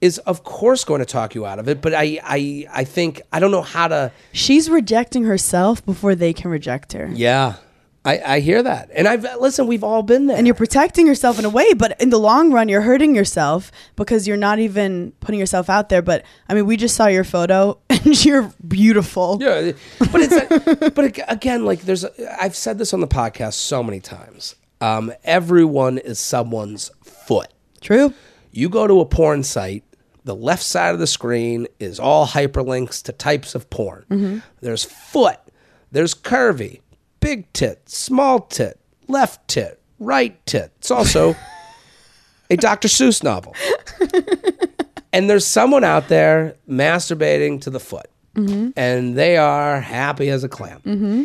[0.00, 1.80] is, of course, going to talk you out of it.
[1.80, 4.12] But I, I, I think, I don't know how to.
[4.32, 7.10] She's rejecting herself before they can reject her.
[7.12, 7.56] Yeah.
[8.06, 8.88] I, I hear that.
[8.94, 10.36] And I've, listen, we've all been there.
[10.36, 13.72] And you're protecting yourself in a way, but in the long run, you're hurting yourself
[13.96, 16.02] because you're not even putting yourself out there.
[16.02, 19.38] But I mean, we just saw your photo and you're beautiful.
[19.40, 22.04] Yeah, but it's but again, like there's
[22.40, 24.54] I've said this on the podcast so many times.
[24.80, 27.48] Um, everyone is someone's foot.
[27.80, 28.14] True.
[28.52, 29.82] You go to a porn site,
[30.24, 34.42] the left side of the screen is all hyperlinks to types of porn.
[34.60, 35.38] There's foot,
[35.90, 36.80] there's curvy,
[37.20, 38.78] big tit, small tit,
[39.08, 40.72] left tit, right tit.
[40.78, 41.36] It's also
[42.50, 42.88] a Dr.
[42.88, 43.54] Seuss novel.
[45.12, 48.70] and there's someone out there masturbating to the foot, mm-hmm.
[48.76, 50.80] and they are happy as a clam.
[50.80, 51.24] Mm-hmm.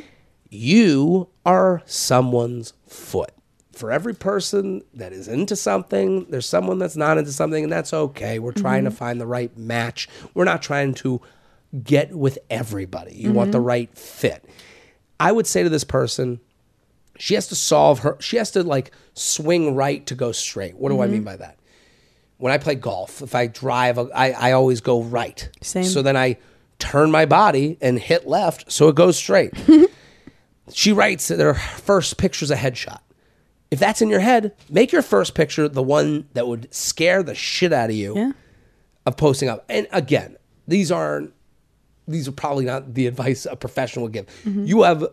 [0.49, 3.31] You are someone's foot.
[3.73, 7.93] for every person that is into something, there's someone that's not into something, and that's
[7.93, 8.37] okay.
[8.37, 8.97] We're trying to mm-hmm.
[8.97, 10.07] find the right match.
[10.33, 11.21] We're not trying to
[11.83, 13.15] get with everybody.
[13.15, 14.45] You want the right fit.
[15.21, 16.39] I would say to this person,
[17.17, 20.75] she has to solve her, she has to like swing right to go straight.
[20.75, 21.25] What do I mean mm-hmm.
[21.25, 21.59] by that?
[22.37, 25.47] When I play golf, if I drive, I, I always go right.
[25.61, 25.83] Same.
[25.83, 26.37] So then I
[26.79, 29.53] turn my body and hit left so it goes straight.
[30.73, 33.01] she writes that her first picture's a headshot.
[33.69, 37.35] If that's in your head, make your first picture the one that would scare the
[37.35, 38.31] shit out of you Yeah.
[39.05, 39.65] of posting up.
[39.69, 40.37] And again,
[40.67, 41.33] these aren't
[42.07, 44.25] these are probably not the advice a professional would give.
[44.45, 44.65] Mm-hmm.
[44.65, 45.03] You have,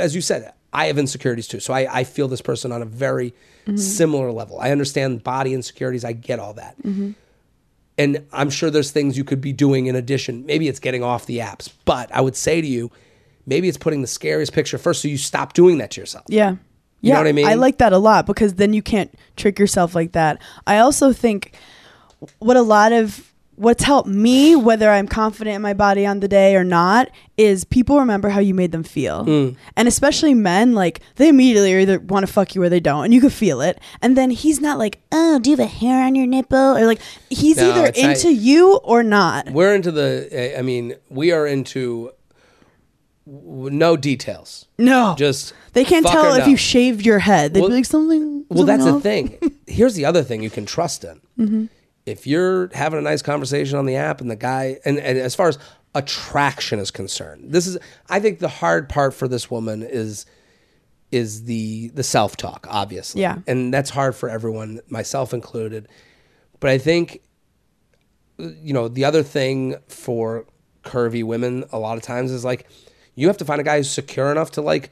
[0.00, 1.60] as you said, I have insecurities too.
[1.60, 3.32] So I, I feel this person on a very
[3.66, 3.76] mm-hmm.
[3.76, 4.60] similar level.
[4.60, 6.04] I understand body insecurities.
[6.04, 6.80] I get all that.
[6.82, 7.12] Mm-hmm.
[7.98, 10.46] And I'm sure there's things you could be doing in addition.
[10.46, 11.70] Maybe it's getting off the apps.
[11.84, 12.90] But I would say to you,
[13.46, 16.24] maybe it's putting the scariest picture first so you stop doing that to yourself.
[16.28, 16.52] Yeah.
[16.52, 17.46] You yeah, know what I mean?
[17.46, 20.40] I like that a lot because then you can't trick yourself like that.
[20.66, 21.54] I also think
[22.38, 23.29] what a lot of
[23.60, 27.64] what's helped me, whether I'm confident in my body on the day or not, is
[27.64, 29.26] people remember how you made them feel.
[29.26, 29.56] Mm.
[29.76, 33.12] And especially men, like they immediately either want to fuck you or they don't, and
[33.12, 33.78] you could feel it.
[34.00, 36.56] And then he's not like, oh, do you have a hair on your nipple?
[36.76, 39.50] Or like he's No, either not- into you or not.
[39.50, 42.12] We're into the, I mean, we are into
[43.26, 44.66] no details.
[44.78, 45.14] No.
[45.18, 46.46] Just they can't tell if no.
[46.46, 47.52] you shaved your head.
[47.52, 48.46] They'd Well- be like something.
[48.48, 49.58] Well, that's something the thing.
[49.66, 51.20] Here's the other thing you can trust in.
[51.38, 51.66] Mm-hmm.
[52.10, 55.34] If you're having a nice conversation on the app and the guy, and, and as
[55.34, 55.58] far as
[55.94, 57.78] attraction is concerned, this is,
[58.08, 60.26] I think the hard part for this woman is,
[61.10, 63.22] is the the self talk, obviously.
[63.22, 63.38] Yeah.
[63.46, 65.88] and that's hard for everyone, myself included.
[66.60, 67.22] But I think,
[68.38, 70.46] you know, the other thing for
[70.84, 72.68] curvy women a lot of times is like,
[73.14, 74.90] you have to find a guy who's secure enough to like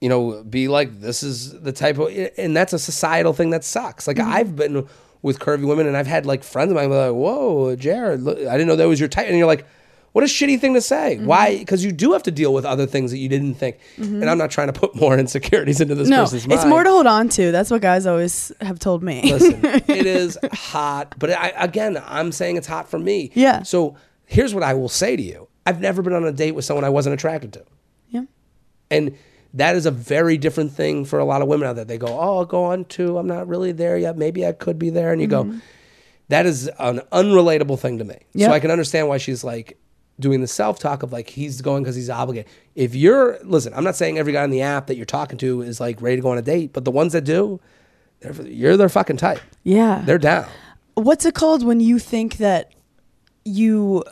[0.00, 2.08] you know, be like, this is the type of,
[2.38, 4.06] and that's a societal thing that sucks.
[4.06, 4.32] Like mm-hmm.
[4.32, 4.86] I've been
[5.22, 8.38] with curvy women, and I've had like friends of mine be like, "Whoa, Jared, look,
[8.38, 9.66] I didn't know that was your type," and you're like,
[10.12, 11.26] "What a shitty thing to say." Mm-hmm.
[11.26, 11.58] Why?
[11.58, 13.78] Because you do have to deal with other things that you didn't think.
[13.96, 14.22] Mm-hmm.
[14.22, 16.60] And I'm not trying to put more insecurities into this No, person's mind.
[16.60, 17.50] it's more to hold on to.
[17.52, 19.22] That's what guys always have told me.
[19.32, 23.30] Listen, it is hot, but I, again, I'm saying it's hot for me.
[23.34, 23.62] Yeah.
[23.62, 23.96] So
[24.26, 26.84] here's what I will say to you: I've never been on a date with someone
[26.84, 27.64] I wasn't attracted to.
[28.08, 28.22] yeah.
[28.90, 29.16] And
[29.54, 31.84] that is a very different thing for a lot of women out there.
[31.84, 34.16] They go, Oh, I'll go on to, I'm not really there yet.
[34.16, 35.12] Maybe I could be there.
[35.12, 35.58] And you go, mm-hmm.
[36.28, 38.18] That is an unrelatable thing to me.
[38.34, 38.48] Yep.
[38.48, 39.78] So I can understand why she's like
[40.20, 42.50] doing the self talk of like, he's going because he's obligated.
[42.74, 45.62] If you're, listen, I'm not saying every guy on the app that you're talking to
[45.62, 47.60] is like ready to go on a date, but the ones that do,
[48.20, 49.40] they're, you're their fucking type.
[49.62, 50.02] Yeah.
[50.04, 50.46] They're down.
[50.94, 52.72] What's it called when you think that
[53.44, 54.04] you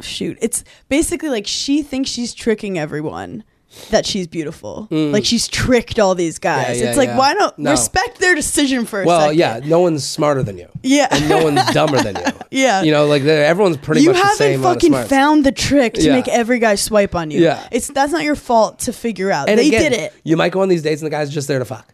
[0.00, 0.38] shoot?
[0.40, 3.42] It's basically like she thinks she's tricking everyone
[3.90, 4.88] that she's beautiful.
[4.90, 6.76] Like she's tricked all these guys.
[6.76, 6.78] Mm.
[6.78, 7.18] Yeah, yeah, it's like yeah.
[7.18, 7.70] why don't No.
[7.70, 9.38] respect their decision for a Well, second?
[9.38, 10.68] yeah, no one's smarter than you.
[10.82, 11.08] Yeah.
[11.10, 12.22] And no one's dumber than you.
[12.50, 12.82] Yeah.
[12.82, 15.94] You know, like everyone's pretty you much haven't same amount of fucking found the trick
[15.94, 17.40] to make every guy swipe on you.
[17.40, 17.66] Yeah.
[17.70, 19.48] It's that's not your fault to figure out.
[19.48, 20.12] And they again, did it.
[20.24, 21.92] You might go on these dates and the guy's just there to fuck.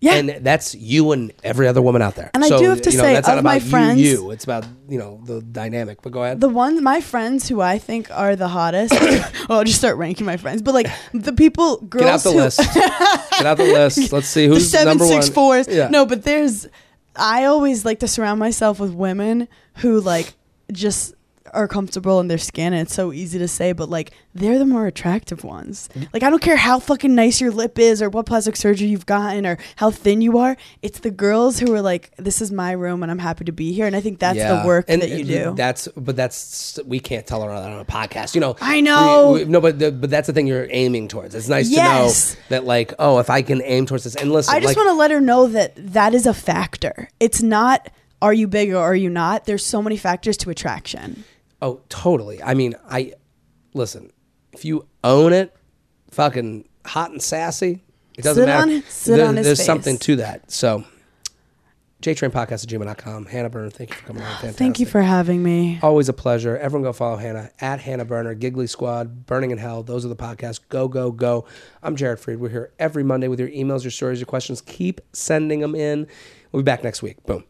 [0.00, 0.16] Yeah.
[0.16, 2.30] And that's you and every other woman out there.
[2.34, 4.24] And I do have to you know, say, that's not of my about friends- you,
[4.24, 4.30] you.
[4.32, 6.02] It's about, you know, the dynamic.
[6.02, 6.40] But go ahead.
[6.42, 8.92] the ones my friends who I think are the hottest.
[8.92, 12.22] well, oh, I'll just start ranking my friends, but like the people, girls Get out
[12.22, 12.58] the who, list.
[12.74, 14.12] Get out the list.
[14.12, 15.34] Let's see the who's seven number six one.
[15.34, 15.68] fours.
[15.68, 15.88] Yeah.
[15.88, 16.66] No, but there's.
[17.16, 20.34] I always like to surround myself with women who like
[20.72, 21.14] just
[21.54, 24.64] are comfortable in their skin and it's so easy to say but like they're the
[24.66, 28.26] more attractive ones like i don't care how fucking nice your lip is or what
[28.26, 32.10] plastic surgery you've gotten or how thin you are it's the girls who are like
[32.16, 34.60] this is my room and i'm happy to be here and i think that's Yeah.
[34.62, 37.78] the work And that you do That's, but that's, we can't tell her that on
[37.78, 38.34] a podcast.
[38.34, 39.32] You know, I know.
[39.32, 41.34] We- we- no, but the, but that's the thing you're aiming towards.
[41.34, 42.30] It's nice Yes.
[42.32, 44.68] to know that, like, oh, if I can aim towards this, and listen, I just
[44.70, 47.08] like, want to let her know that that is a factor.
[47.20, 47.88] It's not
[48.22, 49.44] are you big or are you not.
[49.44, 51.24] There's so many factors to attraction.
[51.64, 52.42] Oh, totally.
[52.42, 53.14] I mean, I
[53.72, 54.12] listen.
[54.52, 55.56] If you own it,
[56.10, 57.82] fucking hot and sassy,
[58.18, 58.62] it doesn't Sit matter.
[58.62, 59.66] on it- sit There- on his there's face.
[59.66, 60.50] something to that.
[60.52, 60.84] So,
[62.02, 63.24] jtrainpodcast at gmail.com.
[63.26, 64.28] Hannah Berner, thank you for coming on.
[64.28, 64.56] Fantastic.
[64.56, 65.78] Thank you for having me.
[65.82, 66.56] Always a pleasure.
[66.58, 69.82] Everyone go follow Hannah at Hannah Berner, Giggly Squad, Berning in Hell.
[69.82, 70.60] Those are the podcasts.
[70.68, 71.46] Go, go, go.
[71.82, 72.36] I'm Jared Freid.
[72.40, 74.60] We're here every Monday with your emails, your stories, your questions.
[74.60, 76.06] Keep sending them in.
[76.52, 77.24] We'll be back next week.
[77.24, 77.44] Boom.